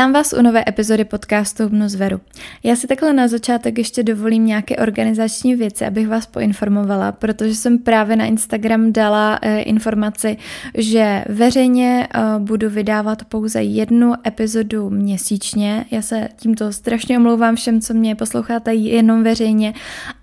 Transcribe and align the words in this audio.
Vítám 0.00 0.12
vás 0.12 0.32
u 0.32 0.42
nové 0.42 0.64
epizody 0.68 1.04
podcastu 1.04 1.62
Hubnu 1.62 1.88
zveru. 1.88 2.20
Já 2.62 2.76
si 2.76 2.86
takhle 2.86 3.12
na 3.12 3.28
začátek 3.28 3.78
ještě 3.78 4.02
dovolím 4.02 4.46
nějaké 4.46 4.76
organizační 4.76 5.54
věci, 5.54 5.86
abych 5.86 6.08
vás 6.08 6.26
poinformovala, 6.26 7.12
protože 7.12 7.54
jsem 7.54 7.78
právě 7.78 8.16
na 8.16 8.24
Instagram 8.24 8.92
dala 8.92 9.38
e, 9.42 9.60
informaci, 9.60 10.36
že 10.74 11.24
veřejně 11.28 12.08
e, 12.14 12.38
budu 12.38 12.70
vydávat 12.70 13.24
pouze 13.24 13.62
jednu 13.62 14.14
epizodu 14.26 14.90
měsíčně. 14.90 15.84
Já 15.90 16.02
se 16.02 16.28
tímto 16.36 16.72
strašně 16.72 17.18
omlouvám 17.18 17.56
všem, 17.56 17.80
co 17.80 17.94
mě 17.94 18.14
posloucháte 18.14 18.74
jenom 18.74 19.22
veřejně, 19.22 19.74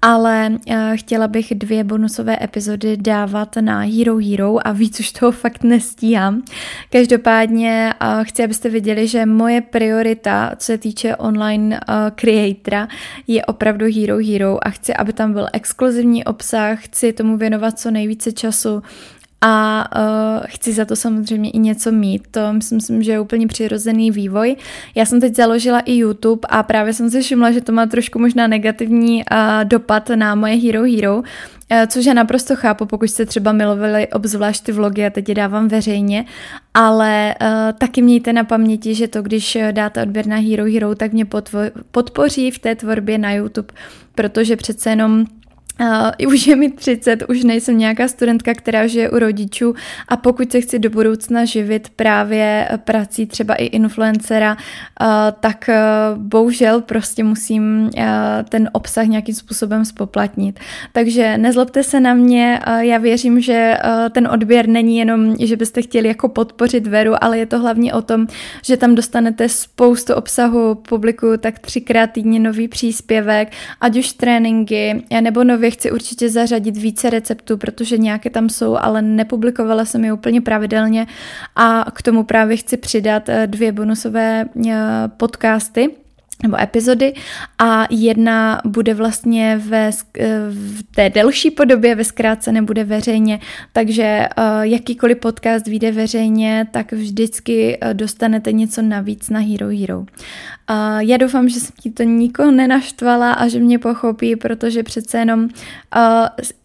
ale 0.02 0.52
e, 0.68 0.98
chtěla 0.98 1.28
bych 1.28 1.54
dvě 1.56 1.84
bonusové 1.84 2.38
epizody 2.42 2.98
dávat 2.98 3.56
na 3.62 3.80
Hero 3.80 4.18
Hero 4.18 4.68
a 4.68 4.72
víc 4.72 5.00
už 5.00 5.12
toho 5.12 5.32
fakt 5.32 5.64
nestíhám. 5.64 6.42
Každopádně 6.90 7.94
e, 8.00 8.24
chci, 8.24 8.44
abyste 8.44 8.70
viděli, 8.70 9.08
že 9.08 9.26
moje 9.26 9.67
priorita, 9.70 10.52
co 10.58 10.66
se 10.66 10.78
týče 10.78 11.16
online 11.16 11.80
uh, 11.90 11.96
creatora, 12.16 12.88
je 13.28 13.46
opravdu 13.46 13.86
Hero 13.86 14.18
Hero 14.18 14.68
a 14.68 14.70
chci, 14.70 14.94
aby 14.94 15.14
tam 15.14 15.34
byl 15.34 15.48
exkluzivní 15.54 16.26
obsah, 16.26 16.84
chci 16.84 17.14
tomu 17.14 17.38
věnovat 17.38 17.80
co 17.80 17.92
nejvíce 17.92 18.32
času 18.32 18.84
a 19.42 19.86
uh, 19.96 20.46
chci 20.48 20.74
za 20.74 20.86
to 20.86 20.96
samozřejmě 20.96 21.50
i 21.50 21.60
něco 21.60 21.92
mít. 21.92 22.28
To 22.32 22.54
myslím, 22.54 23.04
že 23.04 23.12
je 23.12 23.20
úplně 23.20 23.48
přirozený 23.48 24.12
vývoj. 24.12 24.56
Já 24.96 25.06
jsem 25.06 25.22
teď 25.22 25.36
založila 25.36 25.80
i 25.80 25.94
YouTube 25.94 26.48
a 26.50 26.64
právě 26.64 26.94
jsem 26.94 27.10
si 27.10 27.22
všimla, 27.22 27.52
že 27.52 27.62
to 27.62 27.72
má 27.72 27.86
trošku 27.86 28.20
možná 28.20 28.48
negativní 28.48 29.24
uh, 29.32 29.38
dopad 29.64 30.10
na 30.16 30.36
moje 30.36 30.56
Hero 30.56 30.84
Hero, 30.84 31.24
což 31.88 32.06
já 32.06 32.14
naprosto 32.14 32.56
chápu, 32.56 32.86
pokud 32.86 33.10
jste 33.10 33.26
třeba 33.26 33.52
milovali 33.52 34.08
obzvlášť 34.08 34.64
ty 34.64 34.72
vlogy 34.72 35.06
a 35.06 35.10
teď 35.10 35.30
je 35.30 35.36
dávám 35.36 35.68
veřejně, 35.68 36.26
ale 36.74 37.36
uh, 37.42 37.48
taky 37.78 38.02
mějte 38.02 38.34
na 38.34 38.44
paměti, 38.44 38.96
že 38.96 39.08
to, 39.08 39.22
když 39.22 39.58
dáte 39.72 40.02
odběr 40.02 40.28
na 40.28 40.38
Hero 40.38 40.66
Hero, 40.66 40.96
tak 40.96 41.14
mě 41.14 41.26
podpoří 41.92 42.52
v 42.52 42.60
té 42.60 42.76
tvorbě 42.76 43.18
na 43.18 43.34
YouTube, 43.34 43.74
protože 44.16 44.56
přece 44.56 44.90
jenom 44.90 45.26
Uh, 45.82 46.28
už 46.28 46.48
je 46.48 46.56
mi 46.56 46.72
30, 46.72 47.24
už 47.30 47.44
nejsem 47.44 47.78
nějaká 47.78 48.08
studentka, 48.08 48.54
která 48.54 48.88
žije 48.88 49.10
u 49.10 49.20
rodičů 49.20 49.76
a 50.08 50.18
pokud 50.18 50.52
se 50.52 50.62
chci 50.62 50.80
do 50.80 50.90
budoucna 50.90 51.46
živit 51.46 51.90
právě 51.96 52.70
prací 52.84 53.26
třeba 53.26 53.56
i 53.56 53.66
influencera, 53.66 54.58
uh, 55.02 55.08
tak 55.40 55.70
uh, 55.70 56.24
bohužel 56.24 56.82
prostě 56.82 57.24
musím 57.24 57.84
uh, 57.84 58.04
ten 58.50 58.70
obsah 58.72 59.06
nějakým 59.06 59.36
způsobem 59.36 59.86
spoplatnit. 59.86 60.60
Takže 60.92 61.38
nezlobte 61.38 61.84
se 61.84 62.00
na 62.00 62.14
mě, 62.14 62.60
uh, 62.68 62.80
já 62.80 62.98
věřím, 62.98 63.42
že 63.42 63.78
uh, 63.84 64.10
ten 64.10 64.28
odběr 64.28 64.68
není 64.68 64.98
jenom, 64.98 65.36
že 65.40 65.56
byste 65.58 65.82
chtěli 65.82 66.08
jako 66.08 66.30
podpořit 66.30 66.88
Veru, 66.88 67.24
ale 67.24 67.38
je 67.38 67.46
to 67.46 67.60
hlavně 67.60 67.94
o 67.94 68.02
tom, 68.02 68.28
že 68.64 68.78
tam 68.78 68.96
dostanete 68.96 69.50
spoustu 69.50 70.14
obsahu, 70.14 70.76
publikuju 70.76 71.38
tak 71.38 71.60
třikrát 71.60 72.08
týdně 72.08 72.40
nový 72.40 72.68
příspěvek, 72.68 73.52
ať 73.82 73.98
už 73.98 74.14
tréninky, 74.14 75.04
nebo 75.22 75.44
nově 75.44 75.67
sobě 75.68 75.72
chci 75.72 75.92
určitě 75.92 76.30
zařadit 76.30 76.78
více 76.78 77.10
receptů, 77.10 77.58
protože 77.58 77.98
nějaké 77.98 78.30
tam 78.30 78.50
jsou, 78.50 78.78
ale 78.78 79.02
nepublikovala 79.02 79.86
jsem 79.86 80.06
je 80.06 80.14
úplně 80.14 80.42
pravidelně. 80.42 81.08
A 81.56 81.86
k 81.94 82.02
tomu 82.02 82.24
právě 82.24 82.58
chci 82.58 82.78
přidat 82.78 83.30
eh, 83.30 83.48
dvě 83.48 83.72
bonusové 83.72 84.46
eh, 84.46 84.74
podcasty, 85.18 85.90
nebo 86.44 86.62
epizody 86.62 87.14
a 87.60 87.88
jedna 87.90 88.62
bude 88.66 88.94
vlastně 88.94 89.62
ve, 89.66 89.92
v 90.50 90.84
té 90.96 91.10
delší 91.10 91.52
podobě, 91.52 91.96
ve 91.96 92.04
zkrácené 92.04 92.62
bude 92.62 92.84
veřejně, 92.84 93.40
takže 93.74 94.28
uh, 94.38 94.62
jakýkoliv 94.62 95.18
podcast 95.18 95.68
vyjde 95.68 95.92
veřejně, 95.92 96.68
tak 96.72 96.92
vždycky 96.92 97.78
uh, 97.78 97.94
dostanete 97.94 98.52
něco 98.52 98.82
navíc 98.82 99.30
na 99.30 99.40
Hero 99.40 99.68
Hero. 99.68 100.06
Já 101.00 101.18
doufám, 101.18 101.50
že 101.50 101.60
jsem 101.60 101.76
ti 101.80 101.92
to 101.92 102.04
nikoho 102.04 102.52
nenaštvala 102.52 103.34
a 103.34 103.48
že 103.48 103.60
mě 103.60 103.80
pochopí, 103.80 104.36
protože 104.36 104.84
přece 104.84 105.18
jenom 105.18 105.50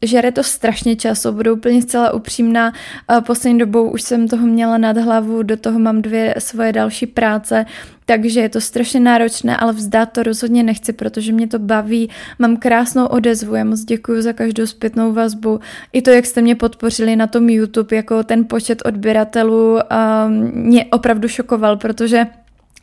žere 0.02 0.32
to 0.32 0.42
strašně 0.42 0.96
času, 0.96 1.32
budu 1.32 1.52
úplně 1.52 1.82
zcela 1.82 2.12
upřímná, 2.14 2.72
poslední 3.26 3.58
dobou 3.58 3.90
už 3.90 4.02
jsem 4.02 4.28
toho 4.28 4.46
měla 4.46 4.78
nad 4.78 4.96
hlavu, 4.96 5.42
do 5.42 5.56
toho 5.56 5.78
mám 5.78 6.02
dvě 6.02 6.34
svoje 6.38 6.72
další 6.72 7.06
práce, 7.06 7.66
takže 8.06 8.40
je 8.40 8.48
to 8.48 8.60
strašně 8.60 9.00
náročné, 9.00 9.56
ale 9.62 9.72
vzdát 9.72 10.12
to 10.12 10.22
rozhodně 10.22 10.62
nechci, 10.62 10.92
protože 10.92 11.32
mě 11.32 11.46
to 11.48 11.58
baví, 11.58 12.10
mám 12.38 12.56
krásnou 12.56 13.06
odezvu, 13.06 13.54
já 13.54 13.64
moc 13.64 13.84
děkuji 13.84 14.22
za 14.22 14.32
každou 14.32 14.66
zpětnou 14.66 15.12
vazbu. 15.12 15.60
I 15.92 16.02
to, 16.02 16.10
jak 16.10 16.26
jste 16.26 16.42
mě 16.42 16.54
podpořili 16.54 17.16
na 17.16 17.26
tom 17.26 17.48
YouTube, 17.48 17.96
jako 17.96 18.22
ten 18.22 18.44
počet 18.44 18.82
odběratelů 18.84 19.74
um, 19.74 19.80
mě 20.54 20.84
opravdu 20.84 21.28
šokoval, 21.28 21.76
protože 21.76 22.26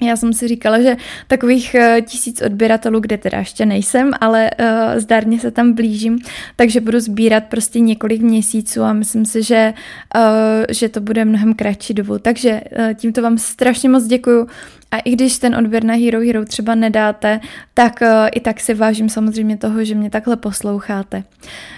já 0.02 0.16
jsem 0.16 0.34
si 0.34 0.48
říkala, 0.48 0.82
že 0.82 0.98
takových 1.28 1.76
uh, 1.80 2.02
tisíc 2.06 2.42
odběratelů, 2.42 3.00
kde 3.00 3.18
teda 3.18 3.38
ještě 3.38 3.66
nejsem, 3.66 4.12
ale 4.22 4.52
uh, 4.60 5.00
zdárně 5.00 5.40
se 5.40 5.52
tam 5.52 5.74
blížím, 5.74 6.20
takže 6.56 6.82
budu 6.82 7.00
sbírat 7.00 7.44
prostě 7.44 7.80
několik 7.80 8.22
měsíců 8.22 8.82
a 8.82 8.94
myslím 8.94 9.26
si, 9.26 9.44
že, 9.44 9.74
uh, 10.16 10.22
že 10.70 10.90
to 10.90 11.02
bude 11.02 11.26
mnohem 11.26 11.54
kratší 11.54 11.94
dobu. 11.94 12.20
Takže 12.20 12.62
uh, 12.80 12.94
tímto 12.94 13.22
vám 13.22 13.38
strašně 13.38 13.90
moc 13.90 14.04
děkuju 14.04 14.48
a 14.92 14.98
i 15.00 15.12
když 15.12 15.38
ten 15.38 15.56
odběr 15.56 15.84
na 15.84 15.94
Hero 15.94 16.20
Hero 16.20 16.46
třeba 16.46 16.76
nedáte, 16.76 17.40
tak 17.74 18.00
uh, 18.02 18.08
i 18.36 18.40
tak 18.40 18.60
si 18.60 18.74
vážím 18.74 19.10
samozřejmě 19.10 19.58
toho, 19.58 19.84
že 19.84 19.96
mě 19.96 20.10
takhle 20.10 20.36
posloucháte. 20.36 21.24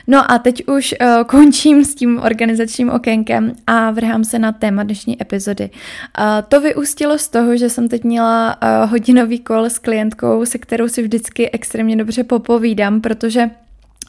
No 0.07 0.31
a 0.31 0.39
teď 0.39 0.67
už 0.67 0.95
uh, 1.01 1.23
končím 1.23 1.85
s 1.85 1.95
tím 1.95 2.19
organizačním 2.19 2.89
okénkem 2.89 3.53
a 3.67 3.91
vrhám 3.91 4.23
se 4.23 4.39
na 4.39 4.51
téma 4.51 4.83
dnešní 4.83 5.21
epizody. 5.21 5.69
Uh, 5.69 6.25
to 6.47 6.61
vyústilo 6.61 7.17
z 7.17 7.27
toho, 7.27 7.57
že 7.57 7.69
jsem 7.69 7.87
teď 7.89 8.03
měla 8.03 8.55
uh, 8.55 8.91
hodinový 8.91 9.39
kol 9.39 9.65
s 9.65 9.79
klientkou, 9.79 10.45
se 10.45 10.57
kterou 10.57 10.87
si 10.87 11.01
vždycky 11.01 11.51
extrémně 11.51 11.95
dobře 11.95 12.23
popovídám, 12.23 13.01
protože 13.01 13.49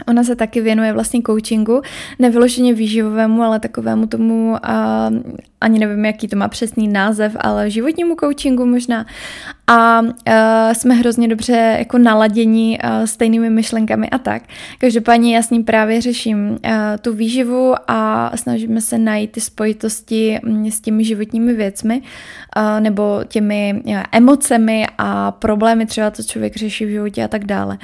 Ona 0.08 0.24
se 0.24 0.36
taky 0.36 0.60
věnuje 0.60 0.92
vlastně 0.92 1.22
coachingu, 1.26 1.82
nevyloženě 2.18 2.74
výživovému, 2.74 3.42
ale 3.42 3.60
takovému 3.60 4.06
tomu, 4.06 4.56
a, 4.62 5.10
ani 5.62 5.78
nevím, 5.78 6.04
jaký 6.04 6.28
to 6.28 6.36
má 6.36 6.48
přesný 6.48 6.88
název, 6.88 7.36
ale 7.40 7.70
životnímu 7.70 8.16
coachingu 8.20 8.66
možná. 8.66 9.06
A 9.66 9.82
a 9.82 10.02
jsme 10.74 10.94
hrozně 10.94 11.28
dobře 11.28 11.76
jako 11.78 11.98
naladění 11.98 12.80
a, 12.80 13.06
stejnými 13.06 13.50
myšlenkami 13.50 14.10
a 14.10 14.18
tak. 14.18 14.42
Každopádně 14.78 15.36
já 15.36 15.42
s 15.42 15.50
ním 15.50 15.64
právě 15.64 16.00
řeším 16.00 16.58
a, 16.62 16.98
tu 16.98 17.14
výživu 17.14 17.74
a 17.88 18.32
snažíme 18.34 18.80
se 18.80 18.98
najít 18.98 19.32
ty 19.32 19.40
spojitosti 19.40 20.38
mm, 20.42 20.70
s 20.70 20.80
těmi 20.80 21.04
životními 21.04 21.52
věcmi 21.52 22.02
a, 22.52 22.80
nebo 22.80 23.20
těmi 23.28 23.82
a, 23.96 24.04
emocemi 24.12 24.86
a 24.98 25.30
problémy 25.30 25.86
třeba, 25.86 26.10
co 26.10 26.22
člověk 26.22 26.56
řeší 26.56 26.84
v 26.84 26.90
životě 26.90 27.24
a 27.24 27.28
tak 27.28 27.44
dále. 27.44 27.78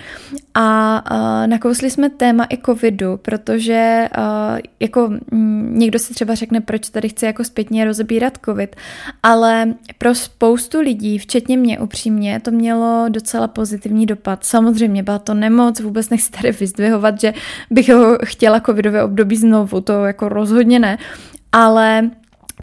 A, 0.54 0.96
a 0.96 1.46
nakousli 1.46 1.90
jsme 1.90 2.10
téma 2.10 2.46
i 2.50 2.58
covidu, 2.66 3.16
protože 3.16 4.08
uh, 4.18 4.58
jako 4.80 5.10
m, 5.32 5.78
někdo 5.78 5.98
si 5.98 6.14
třeba 6.14 6.34
řekne, 6.34 6.60
proč 6.60 6.88
tady 6.88 7.08
chci 7.08 7.26
jako 7.26 7.44
zpětně 7.68 7.84
rozebírat 7.84 8.38
covid, 8.44 8.76
ale 9.22 9.74
pro 9.98 10.14
spoustu 10.14 10.80
lidí, 10.80 11.18
včetně 11.18 11.56
mě 11.56 11.78
upřímně, 11.78 12.40
to 12.40 12.50
mělo 12.50 13.06
docela 13.08 13.48
pozitivní 13.48 14.06
dopad. 14.06 14.44
Samozřejmě 14.44 15.02
byla 15.02 15.18
to 15.18 15.34
nemoc, 15.34 15.80
vůbec 15.80 16.10
nechci 16.10 16.30
tady 16.30 16.52
vyzdvihovat, 16.52 17.20
že 17.20 17.34
bych 17.70 17.88
ho 17.88 18.18
chtěla 18.24 18.60
covidové 18.60 19.04
období 19.04 19.36
znovu, 19.36 19.80
to 19.80 20.04
jako 20.04 20.28
rozhodně 20.28 20.78
ne, 20.78 20.98
ale 21.52 22.10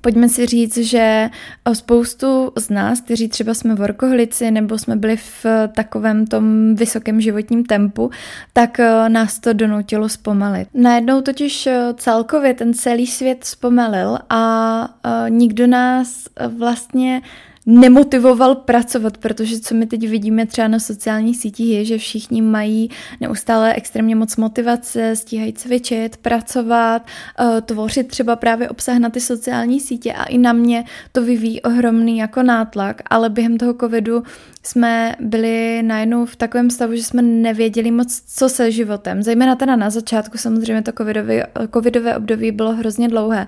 Pojďme 0.05 0.29
si 0.29 0.45
říct, 0.45 0.77
že 0.77 1.29
spoustu 1.73 2.51
z 2.57 2.69
nás, 2.69 3.01
kteří 3.01 3.27
třeba 3.27 3.53
jsme 3.53 3.75
workoholici 3.75 4.51
nebo 4.51 4.77
jsme 4.77 4.95
byli 4.95 5.17
v 5.17 5.45
takovém 5.75 6.27
tom 6.27 6.75
vysokém 6.75 7.21
životním 7.21 7.65
tempu, 7.65 8.11
tak 8.53 8.79
eh, 8.79 9.09
nás 9.09 9.39
to 9.39 9.53
donutilo 9.53 10.09
zpomalit. 10.09 10.67
Najednou 10.73 11.21
totiž 11.21 11.67
eh, 11.67 11.93
celkově 11.97 12.53
ten 12.53 12.73
celý 12.73 13.07
svět 13.07 13.43
zpomalil 13.43 14.17
a 14.29 14.95
eh, 15.05 15.29
nikdo 15.29 15.67
nás 15.67 16.27
vlastně 16.57 17.21
nemotivoval 17.65 18.55
pracovat, 18.55 19.17
protože 19.17 19.59
co 19.59 19.75
my 19.75 19.85
teď 19.85 20.09
vidíme 20.09 20.45
třeba 20.45 20.67
na 20.67 20.79
sociálních 20.79 21.37
sítích 21.37 21.69
je, 21.73 21.85
že 21.85 21.97
všichni 21.97 22.41
mají 22.41 22.89
neustále 23.21 23.73
extrémně 23.73 24.15
moc 24.15 24.35
motivace, 24.35 25.15
stíhají 25.15 25.53
cvičit, 25.53 26.17
pracovat, 26.17 27.01
eh, 27.39 27.61
tvořit 27.61 28.07
třeba 28.07 28.35
právě 28.35 28.69
obsah 28.69 28.97
na 28.97 29.09
ty 29.09 29.21
sociální 29.21 29.79
sítě 29.79 30.13
a 30.13 30.23
i 30.23 30.37
na 30.37 30.53
mě 30.53 30.83
to 31.11 31.21
vyvíjí 31.21 31.61
ohromný 31.61 32.17
jako 32.17 32.43
nátlak, 32.43 33.01
ale 33.09 33.29
během 33.29 33.57
toho 33.57 33.73
covidu 33.73 34.23
jsme 34.65 35.15
byli 35.19 35.83
najednou 35.83 36.25
v 36.25 36.35
takovém 36.35 36.69
stavu, 36.69 36.95
že 36.95 37.03
jsme 37.03 37.21
nevěděli 37.21 37.91
moc, 37.91 38.21
co 38.27 38.49
se 38.49 38.71
životem. 38.71 39.23
Zejména 39.23 39.55
teda 39.55 39.75
na 39.75 39.89
začátku, 39.89 40.37
samozřejmě 40.37 40.81
to 40.81 40.91
covidové, 40.91 41.43
covidové 41.73 42.17
období 42.17 42.51
bylo 42.51 42.71
hrozně 42.71 43.07
dlouhé, 43.07 43.47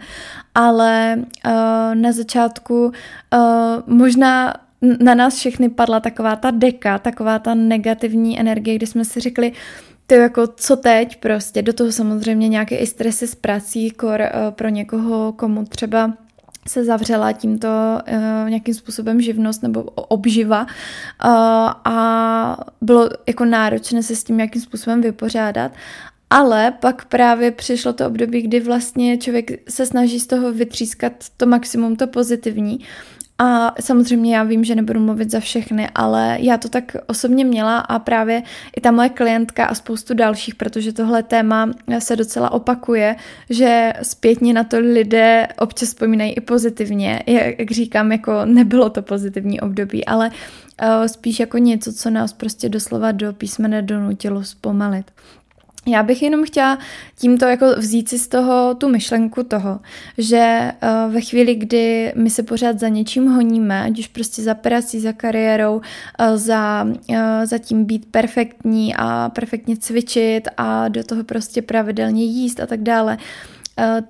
ale 0.56 1.16
uh, 1.18 1.52
na 1.94 2.12
začátku 2.12 2.86
uh, 2.86 2.92
možná 3.88 4.54
na 5.00 5.16
nás 5.16 5.36
všechny 5.36 5.70
padla 5.70 6.00
taková 6.00 6.36
ta 6.36 6.52
deka, 6.52 7.00
taková 7.00 7.40
ta 7.40 7.54
negativní 7.56 8.40
energie, 8.40 8.76
kdy 8.76 8.88
jsme 8.88 9.06
si 9.06 9.20
řekli, 9.20 9.52
to 10.08 10.16
jako 10.16 10.48
co 10.48 10.76
teď 10.76 11.18
prostě, 11.18 11.62
do 11.62 11.74
toho 11.74 11.92
samozřejmě 11.92 12.48
nějaké 12.48 12.76
i 12.76 12.88
stresy 12.88 13.28
s 13.28 13.36
prací, 13.36 13.92
kor 13.92 14.22
uh, 14.22 14.52
pro 14.52 14.70
někoho, 14.70 15.34
komu 15.34 15.66
třeba 15.66 16.14
se 16.68 16.84
zavřela 16.84 17.32
tímto 17.32 17.68
uh, 17.68 18.50
nějakým 18.50 18.74
způsobem 18.74 19.22
živnost 19.22 19.64
nebo 19.64 19.84
obživa 19.84 20.62
uh, 20.62 20.70
a 21.86 22.58
bylo 22.82 23.10
jako 23.28 23.46
náročné 23.46 24.04
se 24.04 24.16
s 24.16 24.24
tím 24.24 24.38
nějakým 24.38 24.62
způsobem 24.62 25.02
vypořádat. 25.02 25.72
Ale 26.30 26.72
pak 26.72 27.06
právě 27.06 27.52
přišlo 27.52 27.94
to 27.94 28.08
období, 28.08 28.42
kdy 28.42 28.60
vlastně 28.60 29.18
člověk 29.18 29.72
se 29.72 29.86
snaží 29.86 30.20
z 30.20 30.28
toho 30.28 30.54
vytřískat 30.54 31.14
to 31.38 31.46
maximum, 31.46 31.96
to 31.96 32.08
pozitivní 32.08 32.80
a 33.40 33.76
samozřejmě 33.82 34.36
já 34.36 34.44
vím, 34.44 34.64
že 34.64 34.76
nebudu 34.76 35.00
mluvit 35.00 35.32
za 35.32 35.40
všechny, 35.40 35.90
ale 35.96 36.38
já 36.40 36.58
to 36.58 36.70
tak 36.70 36.96
osobně 37.08 37.46
měla 37.46 37.80
a 37.80 38.00
právě 38.00 38.44
i 38.78 38.82
ta 38.82 38.92
moje 38.92 39.10
klientka 39.10 39.66
a 39.66 39.76
spoustu 39.76 40.14
dalších, 40.14 40.56
protože 40.56 40.94
tohle 40.94 41.24
téma 41.24 41.72
se 42.00 42.16
docela 42.16 42.52
opakuje, 42.52 43.16
že 43.50 43.94
zpětně 44.02 44.54
na 44.54 44.64
to 44.64 44.80
lidé 44.80 45.48
občas 45.60 45.90
vzpomínají 45.90 46.34
i 46.34 46.42
pozitivně. 46.42 47.24
Jak 47.28 47.72
říkám, 47.72 48.12
jako 48.12 48.46
nebylo 48.46 48.90
to 48.90 49.02
pozitivní 49.02 49.62
období, 49.62 50.06
ale 50.06 50.30
uh, 50.30 51.06
spíš 51.06 51.40
jako 51.40 51.58
něco, 51.58 51.94
co 51.94 52.10
nás 52.10 52.34
prostě 52.34 52.70
doslova 52.70 53.12
do 53.12 53.34
písmene 53.34 53.82
donutilo 53.82 54.44
zpomalit. 54.44 55.12
Já 55.88 56.04
bych 56.04 56.22
jenom 56.22 56.46
chtěla 56.46 56.80
tímto 57.16 57.46
jako 57.46 57.66
vzít 57.78 58.10
si 58.10 58.20
z 58.20 58.28
toho 58.28 58.76
tu 58.76 58.90
myšlenku 58.90 59.44
toho, 59.44 59.80
že 60.18 60.72
uh, 60.84 61.14
ve 61.14 61.22
chvíli, 61.22 61.56
kdy 61.56 62.14
my 62.16 62.30
se 62.30 62.44
pořád 62.44 62.80
za 62.80 62.88
něčím 62.88 63.28
honíme, 63.28 63.84
ať 63.84 64.00
už 64.00 64.08
prostě 64.08 64.42
za 64.42 64.54
prací, 64.54 65.00
za 65.00 65.14
kariérou, 65.14 65.76
uh, 65.76 65.82
za, 66.36 66.88
uh, 67.10 67.18
za 67.44 67.58
tím 67.58 67.86
být 67.86 68.06
perfektní 68.12 68.96
a 68.96 69.30
perfektně 69.30 69.78
cvičit 69.78 70.48
a 70.58 70.88
do 70.88 71.04
toho 71.04 71.24
prostě 71.24 71.62
pravidelně 71.62 72.24
jíst 72.24 72.60
a 72.60 72.66
tak 72.66 72.82
dále, 72.82 73.18
Eh, 73.18 73.57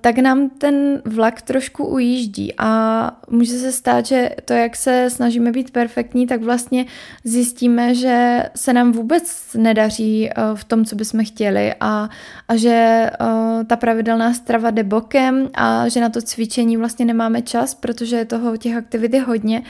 tak 0.02 0.18
nám 0.18 0.50
ten 0.50 1.02
vlak 1.06 1.42
trošku 1.42 1.86
ujíždí 1.86 2.54
a 2.58 3.12
může 3.30 3.54
se 3.54 3.72
stát, 3.72 4.06
že 4.06 4.30
to, 4.46 4.54
jak 4.54 4.76
se 4.76 5.10
snažíme 5.10 5.52
být 5.52 5.72
perfektní, 5.72 6.28
tak 6.28 6.42
vlastně 6.44 6.86
zjistíme, 7.24 7.96
že 7.96 8.44
se 8.56 8.74
nám 8.74 8.92
vůbec 8.92 9.56
nedaří 9.58 10.30
eh, 10.30 10.34
v 10.56 10.64
tom, 10.64 10.86
co 10.86 10.96
bychom 10.96 11.26
chtěli 11.26 11.74
a, 11.80 12.10
a 12.48 12.56
že 12.56 13.10
eh, 13.12 13.64
ta 13.68 13.76
pravidelná 13.76 14.34
strava 14.34 14.72
jde 14.72 14.84
bokem 14.84 15.50
a 15.54 15.88
že 15.88 16.02
na 16.02 16.10
to 16.10 16.22
cvičení 16.22 16.78
vlastně 16.78 17.06
nemáme 17.06 17.42
čas, 17.42 17.76
protože 17.76 18.16
je 18.16 18.26
toho 18.26 18.58
těch 18.58 18.78
aktivit 18.78 19.14
je 19.14 19.22
hodně. 19.22 19.64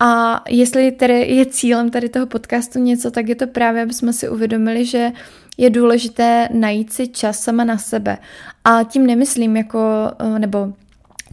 A 0.00 0.42
jestli 0.48 0.92
tedy 0.92 1.14
je 1.14 1.46
cílem 1.46 1.90
tady 1.90 2.08
toho 2.08 2.26
podcastu 2.26 2.78
něco, 2.78 3.10
tak 3.10 3.28
je 3.28 3.34
to 3.34 3.46
právě, 3.46 3.82
aby 3.82 3.92
jsme 3.92 4.12
si 4.12 4.28
uvědomili, 4.28 4.84
že 4.84 5.12
je 5.58 5.70
důležité 5.70 6.48
najít 6.52 6.92
si 6.92 7.08
čas 7.08 7.40
sama 7.40 7.64
na 7.64 7.78
sebe. 7.78 8.18
A 8.64 8.82
tím 8.82 9.06
nemyslím 9.06 9.56
jako, 9.56 9.80
eh, 10.18 10.38
nebo 10.38 10.72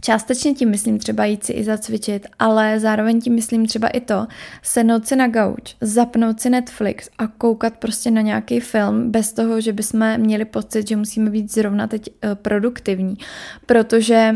Částečně 0.00 0.54
tím 0.54 0.70
myslím 0.70 0.98
třeba 0.98 1.24
jít 1.24 1.44
si 1.44 1.52
i 1.52 1.64
zacvičit, 1.64 2.26
ale 2.38 2.80
zároveň 2.80 3.20
tím 3.20 3.34
myslím 3.34 3.66
třeba 3.66 3.88
i 3.88 4.00
to, 4.00 4.26
sednout 4.62 5.06
si 5.06 5.16
na 5.16 5.28
gauč, 5.28 5.76
zapnout 5.80 6.40
si 6.40 6.50
Netflix 6.50 7.08
a 7.18 7.26
koukat 7.26 7.76
prostě 7.76 8.10
na 8.10 8.20
nějaký 8.20 8.60
film 8.60 9.10
bez 9.10 9.32
toho, 9.32 9.60
že 9.60 9.72
bychom 9.72 10.18
měli 10.18 10.44
pocit, 10.44 10.88
že 10.88 10.96
musíme 10.96 11.30
být 11.30 11.52
zrovna 11.52 11.86
teď 11.86 12.10
eh, 12.22 12.34
produktivní. 12.34 13.16
Protože 13.66 14.34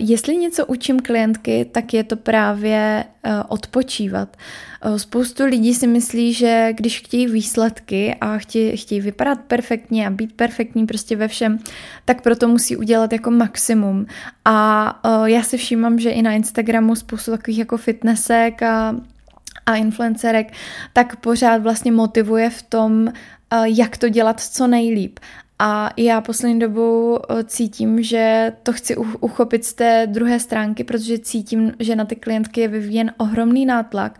jestli 0.00 0.36
něco 0.36 0.66
učím 0.66 1.00
klientky, 1.00 1.64
tak 1.72 1.94
je 1.94 2.04
to 2.04 2.16
právě 2.16 3.04
uh, 3.26 3.32
odpočívat. 3.48 4.36
Uh, 4.86 4.96
spoustu 4.96 5.44
lidí 5.44 5.74
si 5.74 5.86
myslí, 5.86 6.32
že 6.32 6.68
když 6.72 6.98
chtějí 6.98 7.26
výsledky 7.26 8.16
a 8.20 8.38
chtějí, 8.38 8.76
chtějí 8.76 9.00
vypadat 9.00 9.40
perfektně 9.40 10.06
a 10.06 10.10
být 10.10 10.32
perfektní 10.32 10.86
prostě 10.86 11.16
ve 11.16 11.28
všem, 11.28 11.58
tak 12.04 12.22
proto 12.22 12.48
musí 12.48 12.76
udělat 12.76 13.12
jako 13.12 13.30
maximum. 13.30 14.06
A 14.44 15.00
já 15.24 15.42
si 15.42 15.58
všímám, 15.58 15.98
že 15.98 16.10
i 16.10 16.22
na 16.22 16.32
Instagramu 16.32 16.96
spoustu 16.96 17.30
takových 17.30 17.58
jako 17.58 17.76
fitnessek 17.76 18.62
a 18.62 18.96
a 19.66 19.76
influencerek, 19.76 20.52
tak 20.92 21.16
pořád 21.16 21.62
vlastně 21.62 21.92
motivuje 21.92 22.50
v 22.50 22.62
tom, 22.62 23.08
jak 23.64 23.96
to 23.96 24.08
dělat 24.08 24.40
co 24.40 24.66
nejlíp. 24.66 25.18
A 25.62 25.90
já 25.96 26.20
poslední 26.20 26.58
dobou 26.58 27.18
eh, 27.18 27.44
cítím, 27.44 28.02
že 28.02 28.52
to 28.62 28.72
chci 28.72 28.96
uchopit 28.96 29.64
z 29.64 29.74
té 29.74 30.06
druhé 30.10 30.40
stránky, 30.40 30.84
protože 30.84 31.18
cítím, 31.18 31.72
že 31.78 31.96
na 31.96 32.04
ty 32.04 32.16
klientky 32.16 32.60
je 32.60 32.68
vyvíjen 32.68 33.12
ohromný 33.18 33.66
nátlak. 33.66 34.18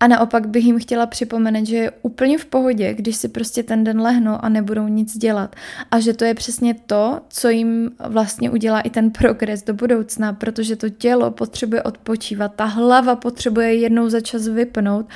A 0.00 0.06
naopak 0.06 0.48
bych 0.48 0.64
jim 0.64 0.78
chtěla 0.78 1.06
připomenout, 1.06 1.66
že 1.66 1.76
je 1.76 1.90
úplně 2.02 2.38
v 2.38 2.46
pohodě, 2.46 2.94
když 2.94 3.16
si 3.16 3.28
prostě 3.28 3.62
ten 3.62 3.84
den 3.84 4.00
lehnou 4.00 4.38
a 4.40 4.48
nebudou 4.48 4.88
nic 4.88 5.18
dělat. 5.18 5.56
A 5.90 6.00
že 6.00 6.12
to 6.12 6.24
je 6.24 6.34
přesně 6.34 6.74
to, 6.74 7.20
co 7.28 7.48
jim 7.48 7.90
vlastně 8.08 8.50
udělá 8.50 8.80
i 8.80 8.90
ten 8.90 9.10
progres 9.10 9.62
do 9.62 9.74
budoucna, 9.74 10.32
protože 10.32 10.76
to 10.76 10.88
tělo 10.88 11.30
potřebuje 11.30 11.82
odpočívat, 11.82 12.54
ta 12.54 12.64
hlava 12.64 13.16
potřebuje 13.16 13.74
jednou 13.74 14.08
za 14.08 14.20
čas 14.20 14.48
vypnout 14.48 15.06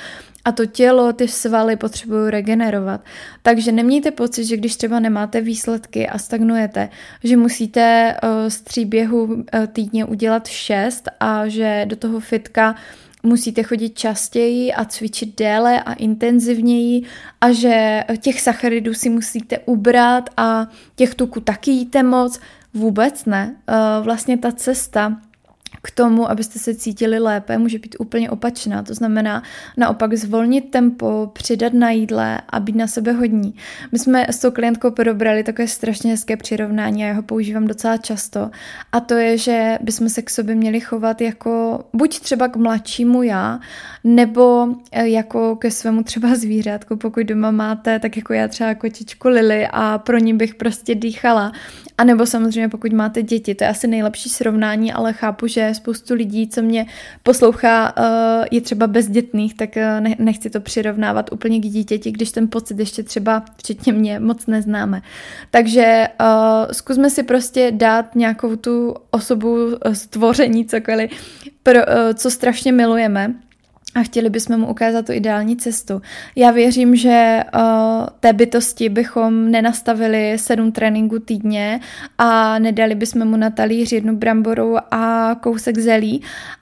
a 0.45 0.51
to 0.51 0.65
tělo, 0.65 1.13
ty 1.13 1.27
svaly 1.27 1.75
potřebují 1.75 2.31
regenerovat. 2.31 3.01
Takže 3.41 3.71
nemějte 3.71 4.11
pocit, 4.11 4.45
že 4.45 4.57
když 4.57 4.75
třeba 4.75 4.99
nemáte 4.99 5.41
výsledky 5.41 6.07
a 6.07 6.17
stagnujete, 6.17 6.89
že 7.23 7.37
musíte 7.37 8.15
uh, 8.23 8.49
z 8.49 8.61
tří 8.61 8.85
běhů 8.85 9.23
uh, 9.23 9.41
týdně 9.67 10.05
udělat 10.05 10.47
šest 10.47 11.09
a 11.19 11.47
že 11.47 11.85
do 11.89 11.95
toho 11.95 12.19
fitka 12.19 12.75
musíte 13.23 13.63
chodit 13.63 13.97
častěji 13.97 14.73
a 14.73 14.85
cvičit 14.85 15.37
déle 15.37 15.83
a 15.83 15.93
intenzivněji 15.93 17.03
a 17.41 17.51
že 17.51 18.03
těch 18.21 18.41
sacharidů 18.41 18.93
si 18.93 19.09
musíte 19.09 19.59
ubrat 19.59 20.29
a 20.37 20.67
těch 20.95 21.15
tuků 21.15 21.39
taky 21.39 21.71
jíte 21.71 22.03
moc. 22.03 22.39
Vůbec 22.73 23.25
ne. 23.25 23.55
Uh, 23.69 24.05
vlastně 24.05 24.37
ta 24.37 24.51
cesta 24.51 25.17
k 25.81 25.91
tomu, 25.91 26.29
abyste 26.29 26.59
se 26.59 26.75
cítili 26.75 27.19
lépe, 27.19 27.57
může 27.57 27.79
být 27.79 27.95
úplně 27.99 28.29
opačná. 28.29 28.83
To 28.83 28.93
znamená 28.93 29.43
naopak 29.77 30.13
zvolnit 30.13 30.71
tempo, 30.71 31.29
přidat 31.33 31.73
na 31.73 31.89
jídle 31.89 32.41
a 32.49 32.59
být 32.59 32.75
na 32.75 32.87
sebe 32.87 33.11
hodní. 33.11 33.55
My 33.91 33.99
jsme 33.99 34.25
s 34.29 34.39
tou 34.39 34.51
klientkou 34.51 34.91
probrali 34.91 35.43
takové 35.43 35.67
strašně 35.67 36.11
hezké 36.11 36.37
přirovnání 36.37 37.03
a 37.03 37.07
já 37.07 37.13
ho 37.13 37.23
používám 37.23 37.67
docela 37.67 37.97
často. 37.97 38.51
A 38.91 38.99
to 38.99 39.13
je, 39.13 39.37
že 39.37 39.77
bychom 39.81 40.09
se 40.09 40.21
k 40.21 40.29
sobě 40.29 40.55
měli 40.55 40.79
chovat 40.79 41.21
jako 41.21 41.83
buď 41.93 42.19
třeba 42.19 42.47
k 42.47 42.55
mladšímu 42.55 43.23
já, 43.23 43.59
nebo 44.03 44.67
eh, 44.91 45.07
jako 45.07 45.55
ke 45.55 45.71
svému 45.71 46.03
třeba 46.03 46.35
zvířátku, 46.35 46.95
pokud 46.95 47.23
doma 47.23 47.51
máte, 47.51 47.99
tak 47.99 48.17
jako 48.17 48.33
já 48.33 48.47
třeba 48.47 48.75
kočičku 48.75 49.27
Lily 49.27 49.67
a 49.71 49.97
pro 49.97 50.17
ní 50.17 50.33
bych 50.33 50.55
prostě 50.55 50.95
dýchala. 50.95 51.51
A 51.97 52.03
nebo 52.03 52.25
samozřejmě 52.25 52.69
pokud 52.69 52.93
máte 52.93 53.23
děti, 53.23 53.55
to 53.55 53.63
je 53.63 53.69
asi 53.69 53.87
nejlepší 53.87 54.29
srovnání, 54.29 54.93
ale 54.93 55.13
chápu, 55.13 55.47
že 55.47 55.62
spoustu 55.71 56.13
lidí, 56.13 56.47
co 56.47 56.61
mě 56.61 56.85
poslouchá, 57.23 57.93
eh, 57.97 58.45
je 58.51 58.61
třeba 58.61 58.87
bezdětných, 58.87 59.53
tak 59.53 59.77
eh, 59.77 60.01
nechci 60.19 60.49
to 60.49 60.59
přirovnávat 60.59 61.31
úplně 61.31 61.59
k 61.59 61.63
dítěti, 61.63 62.11
když 62.11 62.31
ten 62.31 62.47
pocit 62.47 62.79
ještě 62.79 63.03
třeba 63.03 63.43
včetně 63.57 63.93
mě 63.93 64.19
moc 64.19 64.47
neznáme. 64.47 65.01
Takže 65.51 66.07
uh, 66.21 66.71
zkusme 66.71 67.09
si 67.09 67.23
prostě 67.23 67.71
dát 67.71 68.15
nějakou 68.15 68.55
tu 68.55 68.95
osobu 69.11 69.57
stvoření, 69.93 70.65
cokoliv, 70.65 71.11
pro, 71.63 71.79
co 72.13 72.31
strašně 72.31 72.71
milujeme 72.71 73.33
a 73.95 74.03
chtěli 74.03 74.29
bychom 74.29 74.57
mu 74.57 74.67
ukázat 74.67 75.05
tu 75.05 75.11
ideální 75.11 75.57
cestu. 75.57 76.01
Já 76.35 76.51
věřím, 76.51 76.95
že 76.95 77.43
uh, 77.55 77.61
té 78.19 78.33
bytosti 78.33 78.89
bychom 78.89 79.51
nenastavili 79.51 80.37
sedm 80.37 80.71
tréninků 80.71 81.19
týdně 81.19 81.79
a 82.17 82.59
nedali 82.59 82.95
bychom 82.95 83.27
mu 83.27 83.37
na 83.37 83.49
talíř 83.49 83.91
jednu 83.91 84.15
bramboru 84.15 84.75
a 84.91 85.35
kousek 85.41 85.77
zelí, 85.77 86.21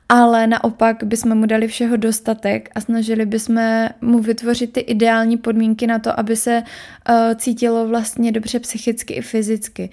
ale 0.10 0.48
naopak 0.48 1.04
bychom 1.04 1.38
mu 1.38 1.46
dali 1.46 1.68
všeho 1.68 1.98
dostatek 1.98 2.70
a 2.76 2.82
snažili 2.82 3.26
bychom 3.26 3.88
mu 4.02 4.20
vytvořit 4.20 4.74
ty 4.74 4.80
ideální 4.80 5.38
podmínky 5.38 5.88
na 5.88 6.00
to, 6.00 6.20
aby 6.20 6.36
se 6.36 6.64
uh, 7.10 7.16
cítilo 7.36 7.88
vlastně 7.88 8.32
dobře 8.32 8.60
psychicky 8.60 9.14
i 9.14 9.22
fyzicky. 9.22 9.90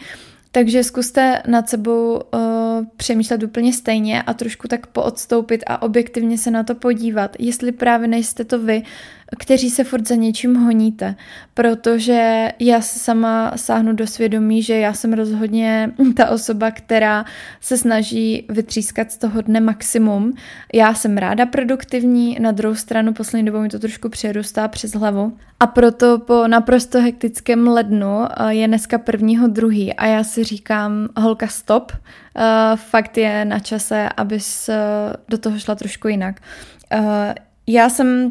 Takže 0.53 0.85
zkuste 0.85 1.43
nad 1.47 1.69
sebou 1.69 2.15
uh, 2.15 2.41
přemýšlet 2.97 3.43
úplně 3.43 3.73
stejně 3.73 4.23
a 4.23 4.35
trošku 4.35 4.69
tak 4.69 4.87
poodstoupit 4.87 5.65
a 5.67 5.83
objektivně 5.83 6.39
se 6.39 6.51
na 6.51 6.63
to 6.63 6.75
podívat, 6.75 7.37
jestli 7.39 7.73
právě 7.73 8.09
nejste 8.09 8.45
to 8.45 8.59
vy, 8.59 8.83
kteří 9.39 9.71
se 9.71 9.85
furt 9.85 10.09
za 10.09 10.15
něčím 10.15 10.55
honíte, 10.55 11.15
protože 11.55 12.49
já 12.59 12.81
se 12.81 12.99
sama 12.99 13.53
sáhnu 13.57 13.93
do 13.93 14.07
svědomí, 14.07 14.63
že 14.63 14.79
já 14.79 14.93
jsem 14.93 15.13
rozhodně 15.13 15.93
ta 16.17 16.31
osoba, 16.31 16.71
která 16.71 17.25
se 17.61 17.79
snaží 17.79 18.47
vytřískat 18.49 19.13
z 19.13 19.19
toho 19.19 19.41
dne 19.41 19.61
maximum. 19.61 20.35
Já 20.75 20.95
jsem 20.95 21.19
ráda 21.19 21.47
produktivní, 21.47 22.37
na 22.41 22.53
druhou 22.53 22.75
stranu 22.75 23.13
poslední 23.13 23.47
dobou 23.47 23.61
mi 23.61 23.69
to 23.69 23.79
trošku 23.79 24.09
přerůstá 24.09 24.69
přes 24.69 24.93
hlavu 24.93 25.37
a 25.61 25.67
proto 25.67 26.19
po 26.19 26.49
naprosto 26.49 27.01
hektickém 27.01 27.69
lednu 27.69 28.25
je 28.49 28.69
dneska 28.69 28.99
prvního 28.99 29.49
druhý 29.49 29.95
a 29.95 30.07
já 30.07 30.25
si 30.25 30.45
říkám, 30.45 31.09
holka 31.17 31.47
stop, 31.47 31.93
fakt 32.77 33.19
je 33.19 33.45
na 33.45 33.59
čase, 33.59 34.09
abys 34.17 34.69
uh, 34.69 34.75
do 35.29 35.39
toho 35.39 35.59
šla 35.59 35.75
trošku 35.75 36.09
jinak. 36.09 36.41
Uh, 36.95 37.01
já 37.67 37.89
jsem 37.89 38.31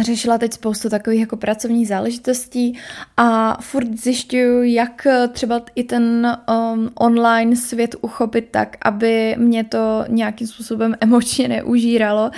řešila 0.00 0.38
teď 0.38 0.52
spoustu 0.52 0.88
takových 0.88 1.20
jako 1.20 1.36
pracovních 1.36 1.88
záležitostí 1.88 2.78
a 3.16 3.58
furt 3.62 3.88
zjišťuju, 3.98 4.62
jak 4.62 5.06
třeba 5.32 5.62
i 5.74 5.84
ten 5.84 6.36
um, 6.74 6.90
online 6.94 7.56
svět 7.56 7.94
uchopit 8.00 8.48
tak, 8.50 8.76
aby 8.82 9.34
mě 9.38 9.64
to 9.64 10.04
nějakým 10.08 10.46
způsobem 10.46 10.94
emočně 11.00 11.48
neužíralo 11.48 12.30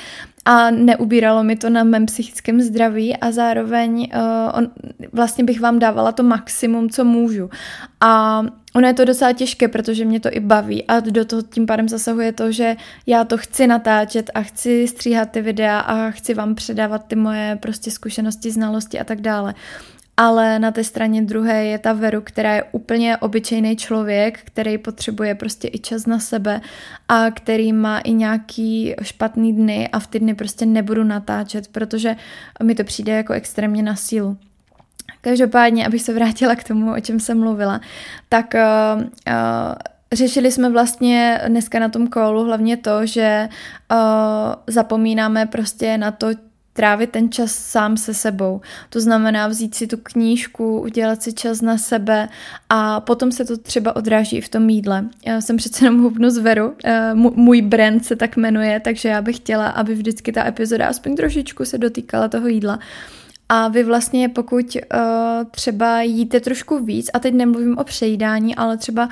a 0.47 0.71
neubíralo 0.71 1.45
mi 1.45 1.57
to 1.57 1.71
na 1.71 1.85
mém 1.85 2.07
psychickém 2.07 2.61
zdraví 2.61 3.17
a 3.17 3.31
zároveň 3.31 4.11
uh, 4.15 4.59
on, 4.59 4.69
vlastně 5.13 5.45
bych 5.45 5.61
vám 5.61 5.79
dávala 5.79 6.13
to 6.13 6.23
maximum, 6.23 6.91
co 6.91 7.05
můžu. 7.05 7.51
A 8.01 8.43
ono 8.75 8.87
je 8.87 8.95
to 8.95 9.05
docela 9.05 9.33
těžké, 9.33 9.69
protože 9.69 10.05
mě 10.05 10.21
to 10.21 10.29
i 10.33 10.41
baví 10.41 10.85
a 10.85 11.01
do 11.01 11.25
toho 11.25 11.43
tím 11.43 11.67
pádem 11.67 11.89
zasahuje 11.89 12.33
to, 12.33 12.53
že 12.53 12.77
já 13.07 13.25
to 13.25 13.39
chci 13.39 13.67
natáčet 13.67 14.31
a 14.35 14.43
chci 14.43 14.89
stříhat 14.89 15.31
ty 15.31 15.43
videa 15.43 15.79
a 15.79 16.11
chci 16.11 16.35
vám 16.35 16.55
předávat 16.55 17.07
ty 17.07 17.17
moje 17.17 17.59
prostě 17.63 17.91
zkušenosti, 17.91 18.51
znalosti 18.51 19.01
a 19.01 19.05
tak 19.05 19.21
dále 19.21 19.55
ale 20.17 20.59
na 20.59 20.71
té 20.71 20.85
straně 20.85 21.23
druhé 21.23 21.65
je 21.65 21.79
ta 21.79 21.93
Veru, 21.93 22.21
která 22.21 22.55
je 22.55 22.63
úplně 22.73 23.17
obyčejný 23.17 23.77
člověk, 23.77 24.41
který 24.45 24.79
potřebuje 24.79 25.35
prostě 25.35 25.69
i 25.73 25.79
čas 25.79 26.07
na 26.07 26.19
sebe 26.19 26.61
a 27.09 27.31
který 27.31 27.73
má 27.73 27.99
i 27.99 28.13
nějaký 28.13 28.95
špatný 29.03 29.53
dny 29.53 29.89
a 29.89 29.99
v 29.99 30.07
ty 30.07 30.21
dny 30.21 30.35
prostě 30.35 30.67
nebudu 30.67 31.05
natáčet, 31.05 31.69
protože 31.69 32.17
mi 32.63 32.75
to 32.75 32.85
přijde 32.85 33.13
jako 33.13 33.33
extrémně 33.33 33.83
na 33.83 33.97
sílu. 33.97 34.37
Každopádně, 35.21 35.87
abych 35.87 36.03
se 36.03 36.15
vrátila 36.15 36.55
k 36.55 36.65
tomu, 36.65 36.93
o 36.93 37.01
čem 37.01 37.21
jsem 37.21 37.39
mluvila, 37.39 37.81
tak 38.29 38.55
uh, 38.55 39.03
uh, 39.03 39.07
Řešili 40.13 40.53
jsme 40.53 40.71
vlastně 40.71 41.41
dneska 41.49 41.79
na 41.79 41.89
tom 41.89 42.07
kolu 42.07 42.45
hlavně 42.45 42.77
to, 42.77 43.07
že 43.07 43.49
uh, 43.93 43.99
zapomínáme 44.67 45.47
prostě 45.47 45.99
na 45.99 46.11
to, 46.11 46.29
trávit 46.77 47.11
ten 47.11 47.31
čas 47.31 47.53
sám 47.53 47.97
se 47.97 48.15
sebou. 48.15 48.61
To 48.91 49.01
znamená 49.01 49.49
vzít 49.49 49.75
si 49.75 49.87
tu 49.87 49.97
knížku, 50.03 50.81
udělat 50.81 51.23
si 51.23 51.33
čas 51.33 51.61
na 51.61 51.79
sebe 51.79 52.29
a 52.69 53.01
potom 53.01 53.33
se 53.33 53.45
to 53.45 53.57
třeba 53.57 53.97
odráží 53.97 54.37
i 54.37 54.41
v 54.41 54.49
tom 54.49 54.69
jídle. 54.69 55.05
Já 55.27 55.41
jsem 55.41 55.57
přece 55.57 55.85
jenom 55.85 56.03
hubnu 56.03 56.31
z 56.31 56.39
Veru, 56.39 56.75
eh, 56.85 57.15
můj 57.15 57.63
brand 57.63 58.05
se 58.05 58.17
tak 58.17 58.37
jmenuje, 58.37 58.81
takže 58.81 59.09
já 59.09 59.23
bych 59.23 59.37
chtěla, 59.37 59.69
aby 59.69 59.95
vždycky 59.95 60.33
ta 60.33 60.47
epizoda 60.47 60.87
aspoň 60.89 61.17
trošičku 61.17 61.65
se 61.65 61.79
dotýkala 61.79 62.29
toho 62.29 62.49
jídla. 62.49 62.79
A 63.49 63.69
vy 63.69 63.85
vlastně 63.85 64.29
pokud 64.29 64.77
uh, 64.77 65.01
třeba 65.51 66.03
jíte 66.03 66.41
trošku 66.41 66.85
víc, 66.85 67.11
a 67.15 67.19
teď 67.19 67.35
nemluvím 67.35 67.79
o 67.79 67.85
přejídání, 67.85 68.57
ale 68.57 68.77
třeba 68.77 69.09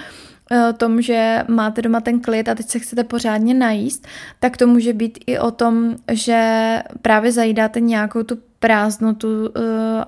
tom, 0.76 1.02
že 1.02 1.44
máte 1.48 1.82
doma 1.82 2.00
ten 2.00 2.20
klid 2.20 2.48
a 2.48 2.54
teď 2.54 2.66
se 2.66 2.78
chcete 2.78 3.04
pořádně 3.04 3.54
najíst, 3.54 4.06
tak 4.40 4.56
to 4.56 4.66
může 4.66 4.92
být 4.92 5.18
i 5.26 5.38
o 5.38 5.50
tom, 5.50 5.96
že 6.12 6.82
právě 7.02 7.32
zajídáte 7.32 7.80
nějakou 7.80 8.22
tu 8.22 8.38
prázdnotu 8.58 9.28
eh, 9.56 9.60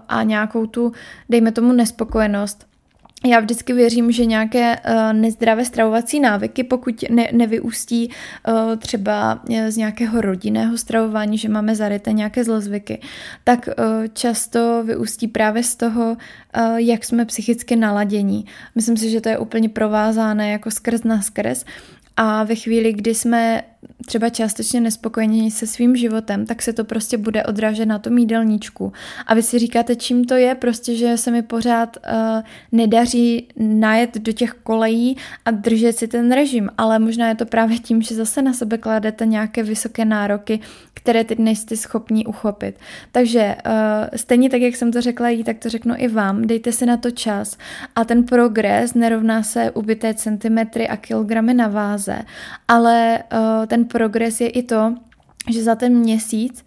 a 0.09 0.23
nějakou 0.23 0.66
tu, 0.66 0.93
dejme 1.28 1.52
tomu, 1.52 1.73
nespokojenost 1.73 2.66
já 3.25 3.41
vždycky 3.41 3.73
věřím, 3.73 4.13
že 4.13 4.27
nějaké 4.27 4.77
uh, 4.77 5.13
nezdravé 5.13 5.65
stravovací 5.65 6.21
návyky, 6.21 6.65
pokud 6.65 7.05
ne, 7.11 7.29
nevyústí 7.33 8.11
uh, 8.49 8.77
třeba 8.77 9.43
eh, 9.55 9.73
z 9.73 9.77
nějakého 9.77 10.21
rodinného 10.21 10.79
stravování, 10.79 11.39
že 11.39 11.49
máme 11.49 11.77
zaryté 11.77 12.13
nějaké 12.13 12.45
zlozvyky, 12.45 13.01
tak 13.45 13.69
uh, 13.69 14.07
často 14.13 14.83
vyústí 14.87 15.29
právě 15.29 15.63
z 15.63 15.77
toho, 15.77 16.17
uh, 16.57 16.77
jak 16.77 17.05
jsme 17.05 17.25
psychicky 17.25 17.77
naladění. 17.77 18.45
Myslím 18.75 18.97
si, 18.97 19.11
že 19.11 19.21
to 19.21 19.29
je 19.29 19.39
úplně 19.39 19.69
provázáné 19.69 20.51
jako 20.51 20.71
skrz 20.71 21.05
na 21.05 21.23
skrz. 21.23 21.65
A 22.17 22.45
ve 22.45 22.55
chvíli, 22.55 22.93
kdy 22.93 23.15
jsme 23.15 23.63
třeba 24.06 24.28
částečně 24.28 24.80
nespokojení 24.80 25.50
se 25.50 25.66
svým 25.66 25.97
životem, 25.97 26.47
tak 26.47 26.62
se 26.62 26.73
to 26.73 26.85
prostě 26.85 27.18
bude 27.18 27.45
odrážet 27.45 27.87
na 27.87 27.99
tom 27.99 28.18
jídelníčku. 28.18 28.92
A 29.26 29.35
vy 29.35 29.42
si 29.42 29.59
říkáte, 29.59 29.97
čím 29.97 30.25
to 30.25 30.35
je, 30.35 30.54
prostě, 30.54 30.95
že 30.95 31.16
se 31.16 31.30
mi 31.30 31.42
pořád 31.42 31.97
uh, 31.97 32.42
nedaří 32.73 33.49
najet 33.56 34.18
do 34.18 34.33
těch 34.33 34.52
kolejí 34.52 35.16
a 35.45 35.50
držet 35.50 35.92
si 35.92 36.09
ten 36.09 36.33
režim, 36.33 36.71
ale 36.78 36.99
možná 36.99 37.28
je 37.28 37.35
to 37.35 37.47
právě 37.47 37.78
tím, 37.78 38.02
že 38.02 38.14
zase 38.14 38.42
na 38.42 38.52
sebe 38.52 38.78
kladete 38.78 39.26
nějaké 39.26 39.62
vysoké 39.62 40.04
nároky, 40.04 40.61
které 40.95 41.25
teď 41.25 41.38
nejste 41.38 41.76
schopní 41.76 42.26
uchopit. 42.26 42.78
Takže 43.12 43.56
uh, 43.66 43.73
stejně 44.16 44.50
tak, 44.50 44.61
jak 44.61 44.76
jsem 44.76 44.92
to 44.92 45.00
řekla 45.00 45.28
jí, 45.28 45.45
tak 45.45 45.59
to 45.59 45.68
řeknu 45.68 45.95
i 45.99 46.09
vám, 46.09 46.47
dejte 46.47 46.73
si 46.73 46.87
na 46.87 46.97
to 46.97 47.11
čas. 47.11 47.59
A 47.97 48.04
ten 48.04 48.25
progres 48.25 48.95
nerovná 48.95 49.42
se 49.42 49.71
ubité 49.71 50.14
centimetry 50.14 50.88
a 50.88 50.97
kilogramy 50.97 51.54
na 51.54 51.68
váze, 51.68 52.18
ale 52.68 53.23
uh, 53.33 53.66
ten 53.67 53.85
progres 53.85 54.41
je 54.41 54.49
i 54.49 54.63
to, 54.63 54.95
že 55.51 55.63
za 55.63 55.75
ten 55.75 55.97
měsíc 55.99 56.65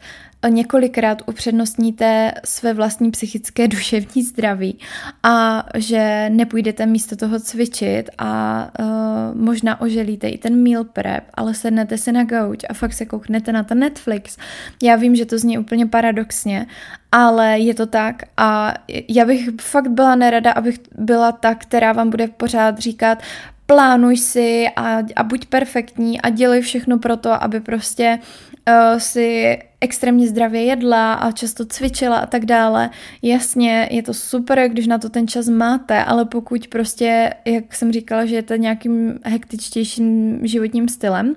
několikrát 0.47 1.21
upřednostníte 1.25 2.31
své 2.45 2.73
vlastní 2.73 3.11
psychické 3.11 3.67
duševní 3.67 4.23
zdraví 4.23 4.79
a 5.23 5.65
že 5.75 6.29
nepůjdete 6.29 6.85
místo 6.85 7.15
toho 7.15 7.39
cvičit 7.39 8.09
a 8.17 8.63
uh, 8.79 9.41
možná 9.41 9.81
oželíte 9.81 10.29
i 10.29 10.37
ten 10.37 10.63
meal 10.63 10.83
prep, 10.83 11.23
ale 11.33 11.53
sednete 11.53 11.97
si 11.97 12.11
na 12.11 12.23
gauč 12.23 12.59
a 12.69 12.73
fakt 12.73 12.93
se 12.93 13.05
kouknete 13.05 13.51
na 13.51 13.63
ten 13.63 13.79
Netflix. 13.79 14.37
Já 14.83 14.95
vím, 14.95 15.15
že 15.15 15.25
to 15.25 15.37
zní 15.37 15.57
úplně 15.57 15.85
paradoxně, 15.85 16.65
ale 17.11 17.59
je 17.59 17.73
to 17.73 17.85
tak 17.85 18.23
a 18.37 18.73
já 19.09 19.25
bych 19.25 19.49
fakt 19.61 19.87
byla 19.87 20.15
nerada, 20.15 20.51
abych 20.51 20.79
byla 20.97 21.31
ta, 21.31 21.55
která 21.55 21.93
vám 21.93 22.09
bude 22.09 22.27
pořád 22.27 22.79
říkat, 22.79 23.23
plánuj 23.69 24.17
si 24.17 24.65
a, 24.75 24.97
a 25.15 25.23
buď 25.23 25.45
perfektní 25.45 26.21
a 26.21 26.29
dělej 26.29 26.61
všechno 26.61 26.99
pro 26.99 27.17
to, 27.17 27.43
aby 27.43 27.59
prostě 27.59 28.19
uh, 28.67 28.99
si 28.99 29.57
extrémně 29.81 30.27
zdravě 30.27 30.63
jedla 30.63 31.13
a 31.13 31.31
často 31.31 31.65
cvičila 31.65 32.17
a 32.17 32.25
tak 32.25 32.45
dále. 32.45 32.89
Jasně, 33.21 33.87
je 33.91 34.03
to 34.03 34.13
super, 34.13 34.69
když 34.69 34.87
na 34.87 34.97
to 34.97 35.09
ten 35.09 35.27
čas 35.27 35.49
máte, 35.49 36.03
ale 36.03 36.25
pokud 36.25 36.67
prostě, 36.67 37.33
jak 37.45 37.75
jsem 37.75 37.91
říkala, 37.91 38.25
že 38.25 38.35
je 38.35 38.43
to 38.43 38.55
nějakým 38.55 39.19
hektičtějším 39.23 40.39
životním 40.47 40.87
stylem, 40.89 41.35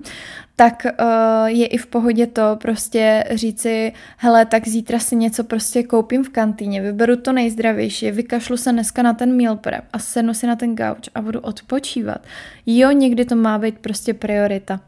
tak 0.55 0.85
uh, 0.85 1.45
je 1.45 1.67
i 1.67 1.77
v 1.77 1.87
pohodě 1.87 2.27
to 2.27 2.41
prostě 2.61 3.23
říci, 3.31 3.93
hele, 4.17 4.45
tak 4.45 4.67
zítra 4.67 4.99
si 4.99 5.15
něco 5.15 5.43
prostě 5.43 5.83
koupím 5.83 6.23
v 6.23 6.29
kantýně, 6.29 6.81
vyberu 6.81 7.15
to 7.15 7.33
nejzdravější, 7.33 8.11
vykašlu 8.11 8.57
se 8.57 8.71
dneska 8.71 9.01
na 9.01 9.13
ten 9.13 9.37
meal 9.37 9.55
prep 9.55 9.83
a 9.93 9.99
sednu 9.99 10.33
si 10.33 10.47
na 10.47 10.55
ten 10.55 10.75
gauč 10.75 11.09
a 11.15 11.21
budu 11.21 11.39
odpočívat. 11.39 12.21
Jo, 12.65 12.91
někdy 12.91 13.25
to 13.25 13.35
má 13.35 13.57
být 13.57 13.79
prostě 13.79 14.13
priorita. 14.13 14.79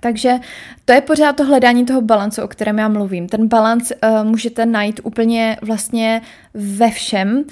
Takže 0.00 0.34
to 0.84 0.92
je 0.92 1.00
pořád 1.00 1.36
to 1.36 1.44
hledání 1.44 1.86
toho 1.86 2.00
balancu, 2.00 2.42
o 2.42 2.48
kterém 2.48 2.78
já 2.78 2.88
mluvím. 2.88 3.28
Ten 3.28 3.48
balans 3.48 3.92
uh, 3.92 4.24
můžete 4.24 4.66
najít 4.66 5.00
úplně 5.02 5.56
vlastně 5.62 6.22
ve 6.54 6.90
všem 6.90 7.44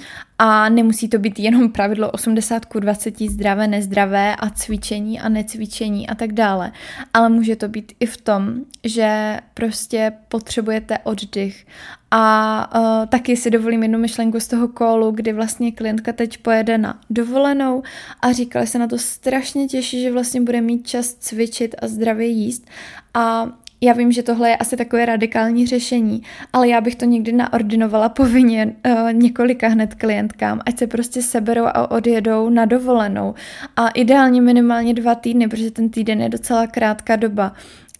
a 0.43 0.69
nemusí 0.69 1.07
to 1.07 1.19
být 1.19 1.39
jenom 1.39 1.69
pravidlo 1.69 2.11
80 2.11 2.65
k 2.65 2.79
20 2.79 3.19
zdravé, 3.19 3.67
nezdravé 3.67 4.35
a 4.35 4.49
cvičení 4.49 5.19
a 5.19 5.29
necvičení 5.29 6.09
a 6.09 6.15
tak 6.15 6.33
dále. 6.33 6.71
Ale 7.13 7.29
může 7.29 7.55
to 7.55 7.67
být 7.67 7.93
i 7.99 8.05
v 8.05 8.17
tom, 8.17 8.55
že 8.83 9.39
prostě 9.53 10.11
potřebujete 10.27 10.97
oddych. 11.03 11.67
A 12.11 12.75
uh, 12.79 13.05
taky 13.05 13.37
si 13.37 13.51
dovolím 13.51 13.83
jednu 13.83 13.99
myšlenku 13.99 14.39
z 14.39 14.47
toho 14.47 14.67
kolu, 14.67 15.11
kdy 15.11 15.33
vlastně 15.33 15.71
klientka 15.71 16.13
teď 16.13 16.37
pojede 16.37 16.77
na 16.77 16.99
dovolenou 17.09 17.83
a 18.21 18.31
říkala 18.31 18.65
se 18.65 18.79
na 18.79 18.87
to 18.87 18.97
strašně 18.97 19.67
těší, 19.67 20.01
že 20.01 20.11
vlastně 20.11 20.41
bude 20.41 20.61
mít 20.61 20.87
čas 20.87 21.13
cvičit 21.13 21.75
a 21.81 21.87
zdravě 21.87 22.27
jíst. 22.27 22.67
A 23.13 23.47
já 23.83 23.93
vím, 23.93 24.11
že 24.11 24.23
tohle 24.23 24.49
je 24.49 24.57
asi 24.57 24.77
takové 24.77 25.05
radikální 25.05 25.67
řešení, 25.67 26.23
ale 26.53 26.67
já 26.67 26.81
bych 26.81 26.95
to 26.95 27.05
někdy 27.05 27.31
naordinovala 27.31 28.09
povinně 28.09 28.75
uh, 28.85 29.13
několika 29.13 29.67
hned 29.67 29.95
klientkám, 29.95 30.61
ať 30.65 30.77
se 30.77 30.87
prostě 30.87 31.21
seberou 31.21 31.65
a 31.65 31.91
odjedou 31.91 32.49
na 32.49 32.65
dovolenou. 32.65 33.35
A 33.75 33.87
ideálně 33.87 34.41
minimálně 34.41 34.93
dva 34.93 35.15
týdny, 35.15 35.47
protože 35.47 35.71
ten 35.71 35.89
týden 35.89 36.21
je 36.21 36.29
docela 36.29 36.67
krátká 36.67 37.15
doba. 37.15 37.53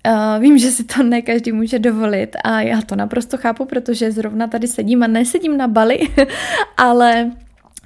Uh, 0.07 0.41
vím, 0.41 0.57
že 0.57 0.71
si 0.71 0.83
to 0.83 1.03
ne 1.03 1.21
každý 1.21 1.51
může 1.51 1.79
dovolit 1.79 2.35
a 2.43 2.61
já 2.61 2.81
to 2.81 2.95
naprosto 2.95 3.37
chápu, 3.37 3.65
protože 3.65 4.11
zrovna 4.11 4.47
tady 4.47 4.67
sedím 4.67 5.03
a 5.03 5.07
nesedím 5.07 5.57
na 5.57 5.67
Bali, 5.67 5.99
ale 6.77 7.31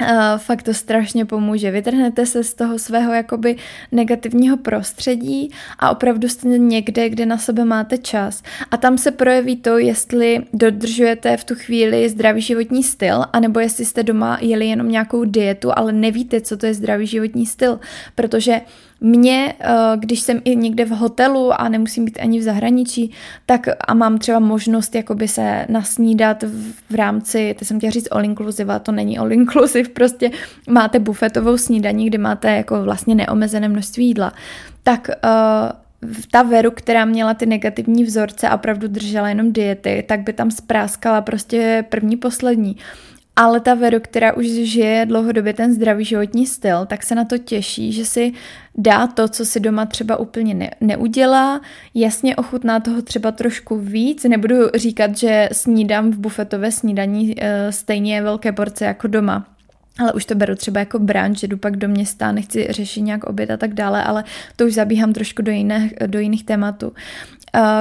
Uh, 0.02 0.38
fakt 0.38 0.64
to 0.64 0.74
strašně 0.74 1.26
pomůže. 1.26 1.72
Vytrhnete 1.72 2.26
se 2.26 2.44
z 2.44 2.54
toho 2.54 2.80
svého 2.80 3.14
jakoby 3.14 3.56
negativního 3.92 4.58
prostředí 4.58 5.52
a 5.80 5.92
opravdu 5.92 6.30
jste 6.30 6.48
někde, 6.48 7.10
kde 7.10 7.26
na 7.26 7.38
sebe 7.38 7.66
máte 7.66 7.98
čas. 7.98 8.44
A 8.72 8.78
tam 8.78 8.98
se 8.98 9.12
projeví 9.12 9.56
to, 9.56 9.78
jestli 9.78 10.42
dodržujete 10.54 11.38
v 11.38 11.44
tu 11.44 11.56
chvíli 11.56 12.10
zdravý 12.10 12.42
životní 12.42 12.84
styl, 12.84 13.26
anebo 13.34 13.60
jestli 13.60 13.86
jste 13.86 14.04
doma 14.04 14.38
jeli 14.42 14.68
jenom 14.68 14.92
nějakou 14.92 15.24
dietu, 15.24 15.72
ale 15.76 15.92
nevíte, 15.92 16.42
co 16.42 16.58
to 16.58 16.66
je 16.66 16.74
zdravý 16.74 17.08
životní 17.08 17.46
styl. 17.46 17.80
Protože 18.16 18.62
mě, 19.06 19.54
eh, 19.60 19.68
když 19.96 20.20
jsem 20.20 20.42
i 20.44 20.56
někde 20.56 20.86
v 20.86 20.90
hotelu 20.90 21.62
a 21.62 21.70
nemusím 21.70 22.06
být 22.06 22.20
ani 22.20 22.40
v 22.40 22.44
zahraničí, 22.44 23.12
tak 23.46 23.68
a 23.88 23.94
mám 23.94 24.18
třeba 24.18 24.40
možnost 24.40 24.96
jakoby 24.96 25.28
se 25.28 25.66
nasnídat 25.70 26.44
v 26.90 26.96
rámci, 26.96 27.56
to 27.60 27.66
jsem 27.66 27.78
chtěla 27.78 27.92
říct 27.92 28.08
all 28.12 28.26
inclusive, 28.26 28.74
a 28.74 28.80
to 28.80 28.92
není 28.92 29.18
all 29.18 29.32
inclusive, 29.32 29.90
prostě 29.90 30.32
máte 30.70 31.00
bufetovou 31.00 31.58
snídaní, 31.58 32.06
kde 32.06 32.18
máte 32.18 32.52
jako 32.52 32.84
vlastně 32.84 33.16
neomezené 33.16 33.68
množství 33.70 34.08
jídla, 34.08 34.34
tak 34.84 35.10
uh, 35.10 36.10
ta 36.32 36.44
Veru, 36.44 36.72
která 36.72 37.06
měla 37.06 37.34
ty 37.34 37.46
negativní 37.46 38.04
vzorce 38.04 38.50
a 38.50 38.56
opravdu 38.56 38.88
držela 38.88 39.30
jenom 39.30 39.54
diety, 39.54 40.04
tak 40.08 40.20
by 40.20 40.34
tam 40.34 40.52
spráskala 40.52 41.22
prostě 41.22 41.86
první, 41.90 42.18
poslední. 42.18 42.78
Ale 43.36 43.60
ta 43.60 43.74
Veru, 43.74 44.00
která 44.00 44.34
už 44.34 44.46
žije 44.46 45.06
dlouhodobě 45.06 45.54
ten 45.54 45.74
zdravý 45.74 46.06
životní 46.06 46.48
styl, 46.48 46.86
tak 46.86 47.04
se 47.04 47.16
na 47.16 47.26
to 47.26 47.38
těší, 47.38 47.92
že 47.92 48.06
si 48.06 48.34
dá 48.78 49.08
to, 49.08 49.28
co 49.28 49.46
si 49.46 49.60
doma 49.60 49.86
třeba 49.86 50.18
úplně 50.18 50.54
ne- 50.54 50.72
neudělá, 50.82 51.62
jasně 51.94 52.36
ochutná 52.36 52.80
toho 52.80 53.02
třeba 53.02 53.32
trošku 53.32 53.78
víc. 53.78 54.24
Nebudu 54.24 54.56
říkat, 54.76 55.18
že 55.18 55.50
snídám 55.52 56.12
v 56.12 56.18
bufetové 56.18 56.72
snídaní 56.72 57.36
e, 57.38 57.72
stejně 57.72 58.22
velké 58.22 58.52
porce 58.52 58.86
jako 58.86 59.08
doma, 59.08 59.46
ale 60.00 60.14
už 60.14 60.26
to 60.26 60.36
beru 60.36 60.56
třeba 60.56 60.80
jako 60.80 61.00
branč, 61.00 61.40
že 61.40 61.48
jdu 61.48 61.58
pak 61.58 61.78
do 61.78 61.88
města, 61.88 62.32
nechci 62.32 62.68
řešit 62.70 63.02
nějak 63.02 63.24
oběd 63.24 63.52
a 63.52 63.58
tak 63.58 63.74
dále, 63.74 64.04
ale 64.04 64.24
to 64.56 64.66
už 64.66 64.74
zabíhám 64.74 65.14
trošku 65.14 65.42
do 65.42 65.52
jiných, 65.52 65.94
do 66.08 66.20
jiných 66.20 66.44
tématů. 66.44 66.94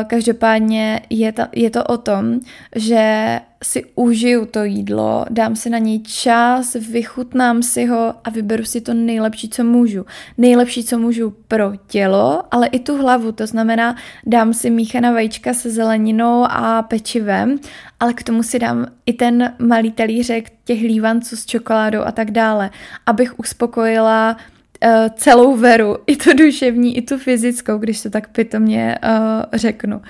Každopádně 0.07 1.01
je, 1.11 1.33
ta, 1.33 1.49
je 1.53 1.71
to 1.71 1.85
o 1.85 1.99
tom, 1.99 2.41
že 2.77 3.41
si 3.65 3.85
užiju 3.95 4.47
to 4.47 4.65
jídlo, 4.65 5.25
dám 5.31 5.57
si 5.57 5.71
na 5.71 5.79
něj 5.79 6.01
čas, 6.03 6.77
vychutnám 6.91 7.63
si 7.63 7.87
ho 7.87 8.15
a 8.25 8.31
vyberu 8.31 8.65
si 8.65 8.81
to 8.81 8.95
nejlepší, 8.95 9.49
co 9.49 9.65
můžu. 9.65 10.07
Nejlepší, 10.39 10.85
co 10.85 10.99
můžu 10.99 11.35
pro 11.49 11.73
tělo, 11.87 12.43
ale 12.51 12.67
i 12.67 12.79
tu 12.79 12.97
hlavu, 12.97 13.33
to 13.33 13.47
znamená, 13.47 13.97
dám 14.27 14.55
si 14.55 14.71
míchaná 14.71 15.13
vajíčka 15.13 15.55
se 15.55 15.71
zeleninou 15.71 16.45
a 16.51 16.83
pečivem, 16.83 17.59
ale 18.01 18.15
k 18.15 18.23
tomu 18.23 18.43
si 18.43 18.59
dám 18.59 18.87
i 19.07 19.13
ten 19.13 19.55
malý 19.59 19.93
talířek 19.93 20.53
těch 20.65 20.81
lívanců 20.81 21.37
s 21.37 21.47
čokoládou 21.47 22.01
a 22.01 22.13
tak 22.13 22.31
dále, 22.31 22.71
abych 23.07 23.39
uspokojila 23.39 24.37
uh, 24.37 24.91
celou 25.15 25.57
veru, 25.57 25.97
i 26.07 26.17
tu 26.17 26.37
duševní, 26.37 26.97
i 26.97 27.03
tu 27.03 27.19
fyzickou, 27.19 27.79
když 27.79 28.03
to 28.03 28.11
tak 28.11 28.29
pitomně 28.29 28.99
uh, 29.05 29.11
řeknu. 29.53 30.03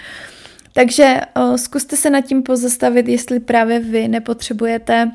Takže 0.76 1.21
zkuste 1.57 1.97
se 1.97 2.11
nad 2.11 2.21
tím 2.21 2.43
pozastavit, 2.43 3.09
jestli 3.09 3.40
právě 3.40 3.81
vy 3.81 4.09
nepotřebujete 4.09 5.11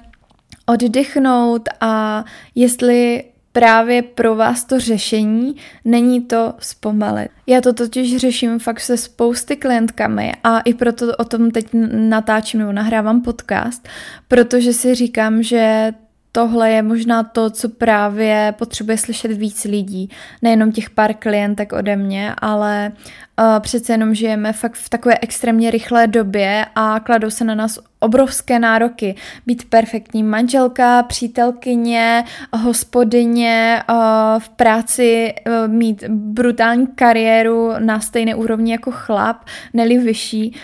oddychnout 0.65 1.69
a 1.81 2.25
jestli 2.55 3.23
právě 3.51 4.01
pro 4.01 4.35
vás 4.35 4.63
to 4.63 4.79
řešení 4.79 5.55
není 5.85 6.21
to 6.21 6.53
zpomalit. 6.59 7.31
Já 7.47 7.61
to 7.61 7.73
totiž 7.73 8.17
řeším 8.17 8.59
fakt 8.59 8.79
se 8.79 8.97
spousty 8.97 9.55
klientkami 9.55 10.33
a 10.43 10.59
i 10.59 10.73
proto 10.73 11.05
o 11.17 11.23
tom 11.23 11.51
teď 11.51 11.67
natáčím 11.91 12.59
nebo 12.59 12.71
nahrávám 12.71 13.21
podcast, 13.21 13.87
protože 14.27 14.73
si 14.73 14.95
říkám, 14.95 15.43
že 15.43 15.91
tohle 16.31 16.71
je 16.71 16.81
možná 16.81 17.23
to, 17.23 17.49
co 17.49 17.69
právě 17.69 18.53
potřebuje 18.57 18.97
slyšet 18.97 19.31
víc 19.31 19.63
lidí. 19.63 20.09
Nejenom 20.41 20.71
těch 20.71 20.89
pár 20.89 21.13
klientek 21.13 21.73
ode 21.73 21.95
mě, 21.95 22.35
ale 22.37 22.91
uh, 23.39 23.45
přece 23.59 23.93
jenom 23.93 24.15
žijeme 24.15 24.53
fakt 24.53 24.75
v 24.75 24.89
takové 24.89 25.17
extrémně 25.21 25.71
rychlé 25.71 26.07
době 26.07 26.65
a 26.75 26.99
kladou 26.99 27.29
se 27.29 27.43
na 27.43 27.55
nás 27.55 27.79
obrovské 27.99 28.59
nároky. 28.59 29.15
Být 29.45 29.69
perfektní 29.69 30.23
manželka, 30.23 31.03
přítelkyně, 31.03 32.23
hospodyně, 32.53 33.83
uh, 33.89 33.95
v 34.39 34.49
práci 34.49 35.33
uh, 35.47 35.73
mít 35.73 36.03
brutální 36.07 36.87
kariéru 36.87 37.71
na 37.79 37.99
stejné 37.99 38.35
úrovni 38.35 38.71
jako 38.71 38.91
chlap, 38.91 39.37
neli 39.73 39.97
vyšší 39.97 40.55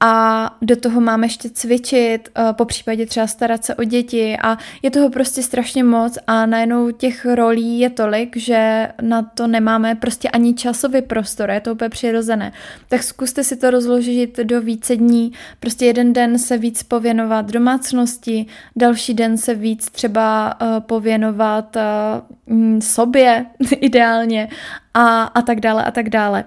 a 0.00 0.50
do 0.62 0.76
toho 0.76 1.00
máme 1.00 1.26
ještě 1.26 1.50
cvičit, 1.50 2.28
eh, 2.36 2.52
po 2.52 2.64
případě 2.64 3.06
třeba 3.06 3.26
starat 3.26 3.64
se 3.64 3.74
o 3.74 3.84
děti 3.84 4.36
a 4.42 4.58
je 4.82 4.90
toho 4.90 5.10
prostě 5.10 5.42
strašně 5.42 5.84
moc 5.84 6.18
a 6.26 6.46
najednou 6.46 6.90
těch 6.90 7.26
rolí 7.26 7.80
je 7.80 7.90
tolik, 7.90 8.36
že 8.36 8.88
na 9.02 9.22
to 9.22 9.46
nemáme 9.46 9.94
prostě 9.94 10.28
ani 10.28 10.54
časový 10.54 11.02
prostor, 11.02 11.50
je 11.50 11.60
to 11.60 11.72
úplně 11.72 11.88
přirozené. 11.88 12.52
Tak 12.88 13.02
zkuste 13.02 13.44
si 13.44 13.56
to 13.56 13.70
rozložit 13.70 14.36
do 14.38 14.60
více 14.60 14.96
dní, 14.96 15.32
prostě 15.60 15.86
jeden 15.86 16.12
den 16.12 16.38
se 16.38 16.58
víc 16.58 16.82
pověnovat 16.82 17.50
domácnosti, 17.50 18.46
další 18.76 19.14
den 19.14 19.38
se 19.38 19.54
víc 19.54 19.90
třeba 19.90 20.54
uh, 20.60 20.80
pověnovat 20.80 21.76
uh, 21.76 22.80
sobě 22.80 23.46
ideálně 23.80 24.48
a, 24.94 25.22
a 25.22 25.42
tak 25.42 25.60
dále 25.60 25.84
a 25.84 25.90
tak 25.90 26.08
dále. 26.08 26.44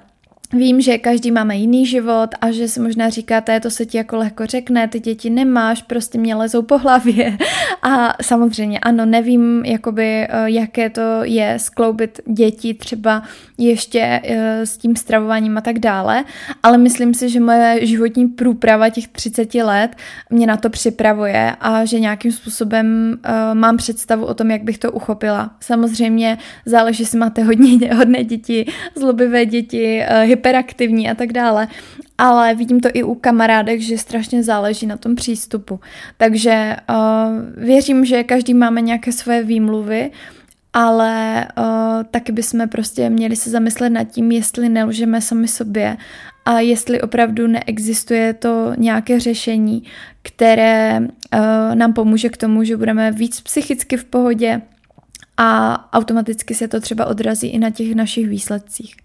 Vím, 0.53 0.81
že 0.81 0.97
každý 0.97 1.31
máme 1.31 1.55
jiný 1.55 1.86
život 1.86 2.29
a 2.41 2.51
že 2.51 2.67
si 2.67 2.79
možná 2.79 3.10
říkáte, 3.10 3.60
to 3.60 3.71
se 3.71 3.86
ti 3.86 3.97
jako 3.97 4.17
lehko 4.17 4.45
řekne, 4.45 4.88
ty 4.88 4.99
děti 4.99 5.29
nemáš, 5.29 5.81
prostě 5.81 6.17
mě 6.17 6.36
lezou 6.36 6.62
po 6.62 6.77
hlavě. 6.77 7.38
A 7.81 8.13
samozřejmě 8.21 8.79
ano, 8.79 9.05
nevím, 9.05 9.65
jakoby, 9.65 10.03
eh, 10.03 10.29
jaké 10.45 10.89
to 10.89 11.01
je 11.23 11.59
skloubit 11.59 12.19
děti 12.25 12.73
třeba 12.73 13.23
ještě 13.57 14.21
eh, 14.23 14.65
s 14.65 14.77
tím 14.77 14.95
stravováním 14.95 15.57
a 15.57 15.61
tak 15.61 15.79
dále, 15.79 16.23
ale 16.63 16.77
myslím 16.77 17.13
si, 17.13 17.29
že 17.29 17.39
moje 17.39 17.85
životní 17.85 18.27
průprava 18.27 18.89
těch 18.89 19.07
30 19.07 19.63
let 19.63 19.95
mě 20.29 20.47
na 20.47 20.57
to 20.57 20.69
připravuje 20.69 21.55
a 21.61 21.85
že 21.85 21.99
nějakým 21.99 22.31
způsobem 22.31 23.17
uh, 23.25 23.55
mám 23.57 23.77
představu 23.77 24.25
o 24.25 24.33
tom, 24.33 24.51
jak 24.51 24.63
bych 24.63 24.77
to 24.77 24.91
uchopila. 24.91 25.51
Samozřejmě 25.59 26.37
záleží, 26.65 27.03
jestli 27.03 27.19
máte 27.19 27.43
hodně 27.43 27.93
hodné 27.95 28.23
děti, 28.23 28.65
zlobivé 28.95 29.45
děti, 29.45 30.03
hyperaktivní 30.23 31.09
a 31.09 31.15
tak 31.15 31.33
dále. 31.33 31.67
Ale 32.17 32.55
vidím 32.55 32.79
to 32.79 32.89
i 32.93 33.03
u 33.03 33.15
kamarádek, 33.15 33.81
že 33.81 33.97
strašně 33.97 34.43
záleží 34.43 34.85
na 34.85 34.97
tom 34.97 35.15
přístupu. 35.15 35.79
Takže 36.17 36.75
uh, 36.89 37.65
věřím, 37.67 38.06
že 38.06 38.23
každý 38.23 38.53
máme 38.53 38.82
nějaké 38.82 39.12
svoje 39.12 39.43
výmluvy, 39.43 40.12
ale 40.73 41.47
uh, 41.58 42.03
taky 42.12 42.32
bychom 42.32 42.69
prostě 42.69 43.10
měli 43.10 43.36
se 43.36 43.49
zamyslet 43.49 43.89
nad 43.89 44.03
tím, 44.03 44.32
jestli 44.32 44.69
nelžeme 44.69 45.21
sami 45.21 45.47
sobě 45.47 45.97
a 46.45 46.60
jestli 46.60 47.01
opravdu 47.01 47.47
neexistuje 47.47 48.34
to 48.34 48.73
nějaké 48.77 49.19
řešení, 49.19 49.84
které 50.21 50.99
uh, 50.99 51.75
nám 51.75 51.93
pomůže 51.93 52.30
k 52.30 52.38
tomu, 52.38 52.63
že 52.63 52.77
budeme 52.77 53.12
víc 53.12 53.41
psychicky 53.41 53.97
v 53.97 54.06
pohodě 54.06 54.62
a 55.38 55.80
automaticky 55.93 56.56
se 56.56 56.67
to 56.67 56.80
třeba 56.80 57.06
odrazí 57.06 57.47
i 57.47 57.60
na 57.60 57.69
těch 57.69 57.95
našich 57.95 58.27
výsledcích. 58.27 58.95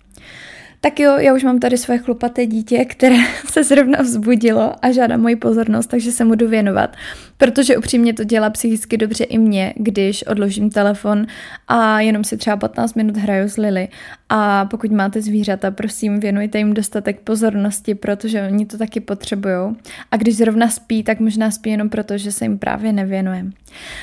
Tak 0.84 1.00
jo, 1.00 1.18
já 1.18 1.34
už 1.34 1.44
mám 1.44 1.58
tady 1.58 1.78
své 1.78 1.98
chlupaté 1.98 2.46
dítě, 2.46 2.84
které 2.84 3.16
se 3.50 3.64
zrovna 3.64 4.02
vzbudilo 4.02 4.74
a 4.82 4.92
žádá 4.92 5.16
moji 5.16 5.36
pozornost, 5.36 5.86
takže 5.86 6.12
se 6.12 6.24
mu 6.24 6.34
jdu 6.34 6.48
věnovat. 6.48 6.96
Protože 7.42 7.76
upřímně 7.76 8.14
to 8.14 8.24
dělá 8.24 8.50
psychicky 8.50 8.96
dobře 8.96 9.24
i 9.24 9.38
mě, 9.38 9.74
když 9.76 10.26
odložím 10.26 10.70
telefon 10.70 11.26
a 11.68 12.00
jenom 12.00 12.24
si 12.24 12.36
třeba 12.36 12.56
15 12.56 12.94
minut 12.94 13.16
hraju 13.16 13.48
s 13.48 13.56
Lily. 13.56 13.88
A 14.28 14.64
pokud 14.64 14.90
máte 14.90 15.22
zvířata, 15.22 15.70
prosím, 15.70 16.20
věnujte 16.20 16.58
jim 16.58 16.74
dostatek 16.74 17.20
pozornosti, 17.20 17.94
protože 17.94 18.42
oni 18.42 18.66
to 18.66 18.78
taky 18.78 19.00
potřebují. 19.00 19.76
A 20.10 20.16
když 20.16 20.36
zrovna 20.36 20.68
spí, 20.68 21.02
tak 21.02 21.20
možná 21.20 21.50
spí 21.50 21.70
jenom 21.70 21.88
proto, 21.88 22.18
že 22.18 22.32
se 22.32 22.44
jim 22.44 22.58
právě 22.58 22.92
nevěnujeme. 22.92 23.50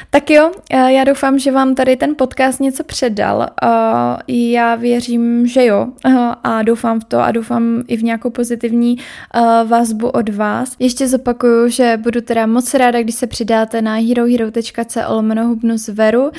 Tak 0.10 0.30
jo, 0.30 0.52
já 0.88 1.04
doufám, 1.04 1.40
že 1.40 1.52
vám 1.52 1.76
tady 1.76 1.96
ten 1.96 2.16
podcast 2.16 2.60
něco 2.60 2.84
předal. 2.84 3.48
Já 4.28 4.76
věřím, 4.76 5.48
že 5.48 5.66
jo. 5.66 5.88
A 6.44 6.64
doufám 6.64 7.00
v 7.00 7.04
to 7.04 7.20
a 7.20 7.32
doufám 7.32 7.84
i 7.88 7.98
v 7.98 8.04
nějakou 8.04 8.30
pozitivní 8.30 8.98
vazbu 9.66 10.10
od 10.10 10.30
vás. 10.30 10.76
Ještě 10.80 11.08
zopakuju, 11.08 11.70
že 11.70 11.98
budu 11.98 12.22
teda 12.22 12.46
moc 12.46 12.74
ráda, 12.74 13.02
když 13.02 13.16
se 13.16 13.28
přidáte 13.30 13.82
na 13.82 13.96
herohero.co 13.96 15.00
lomeno 15.10 15.48
hubnu 15.48 15.78
zveru, 15.78 16.32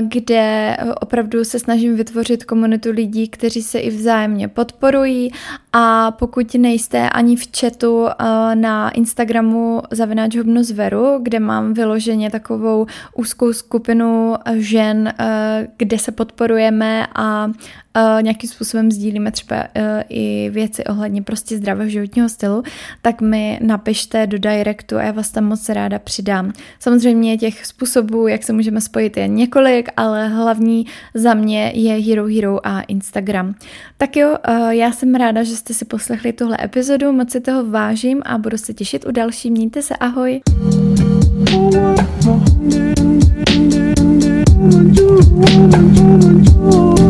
kde 0.00 0.76
opravdu 1.00 1.44
se 1.44 1.58
snažím 1.58 1.96
vytvořit 1.96 2.44
komunitu 2.44 2.90
lidí, 2.90 3.28
kteří 3.28 3.62
se 3.62 3.78
i 3.78 3.90
vzájemně 3.90 4.48
podporují. 4.48 5.32
A 5.72 6.10
pokud 6.10 6.54
nejste 6.54 7.10
ani 7.10 7.36
v 7.36 7.48
chatu 7.60 8.06
na 8.54 8.90
Instagramu 8.90 9.82
zavináč 9.90 10.36
hubnu 10.36 10.62
zveru, 10.62 11.18
kde 11.22 11.40
mám 11.40 11.74
vyloženě 11.74 12.30
takovou 12.30 12.86
úzkou 13.16 13.52
skupinu 13.52 14.34
žen, 14.54 15.14
kde 15.76 15.98
se 15.98 16.12
podporujeme 16.12 17.06
a 17.14 17.50
Eh, 17.96 18.22
nějakým 18.22 18.50
způsobem 18.50 18.92
sdílíme 18.92 19.30
třeba 19.30 19.56
uh, 19.56 19.82
i 20.08 20.50
věci 20.50 20.84
ohledně 20.84 21.22
prostě 21.22 21.56
zdravého 21.56 21.90
životního 21.90 22.28
stylu, 22.28 22.62
tak 23.02 23.20
mi 23.20 23.58
napište 23.62 24.26
do 24.26 24.38
directu 24.38 24.96
a 24.96 25.02
já 25.02 25.12
vás 25.12 25.30
tam 25.30 25.44
moc 25.44 25.68
ráda 25.68 25.98
přidám. 25.98 26.52
Samozřejmě 26.78 27.38
těch 27.38 27.66
způsobů, 27.66 28.26
jak 28.26 28.42
se 28.42 28.52
můžeme 28.52 28.80
spojit, 28.80 29.16
je 29.16 29.28
několik, 29.28 29.88
ale 29.96 30.28
hlavní 30.28 30.86
za 31.14 31.34
mě 31.34 31.72
je 31.74 31.94
Hero 31.94 32.26
Hero 32.26 32.66
a 32.66 32.80
Instagram. 32.80 33.54
Tak 33.98 34.16
jo, 34.16 34.36
uh, 34.48 34.68
já 34.68 34.92
jsem 34.92 35.14
ráda, 35.14 35.42
že 35.42 35.56
jste 35.56 35.74
si 35.74 35.84
poslechli 35.84 36.32
tuhle 36.32 36.56
epizodu, 36.64 37.12
moc 37.12 37.30
si 37.30 37.40
toho 37.40 37.64
vážím 37.64 38.22
a 38.24 38.38
budu 38.38 38.58
se 38.58 38.74
těšit 38.74 39.06
u 39.06 39.10
další. 39.10 39.50
Mějte 39.50 39.82
se, 39.82 39.96
ahoj! 39.96 40.40
Woman, 44.62 44.94
you, 44.94 45.18
woman, 45.32 45.94
you, 45.94 46.06
woman, 46.06 46.44
you. 46.44 47.01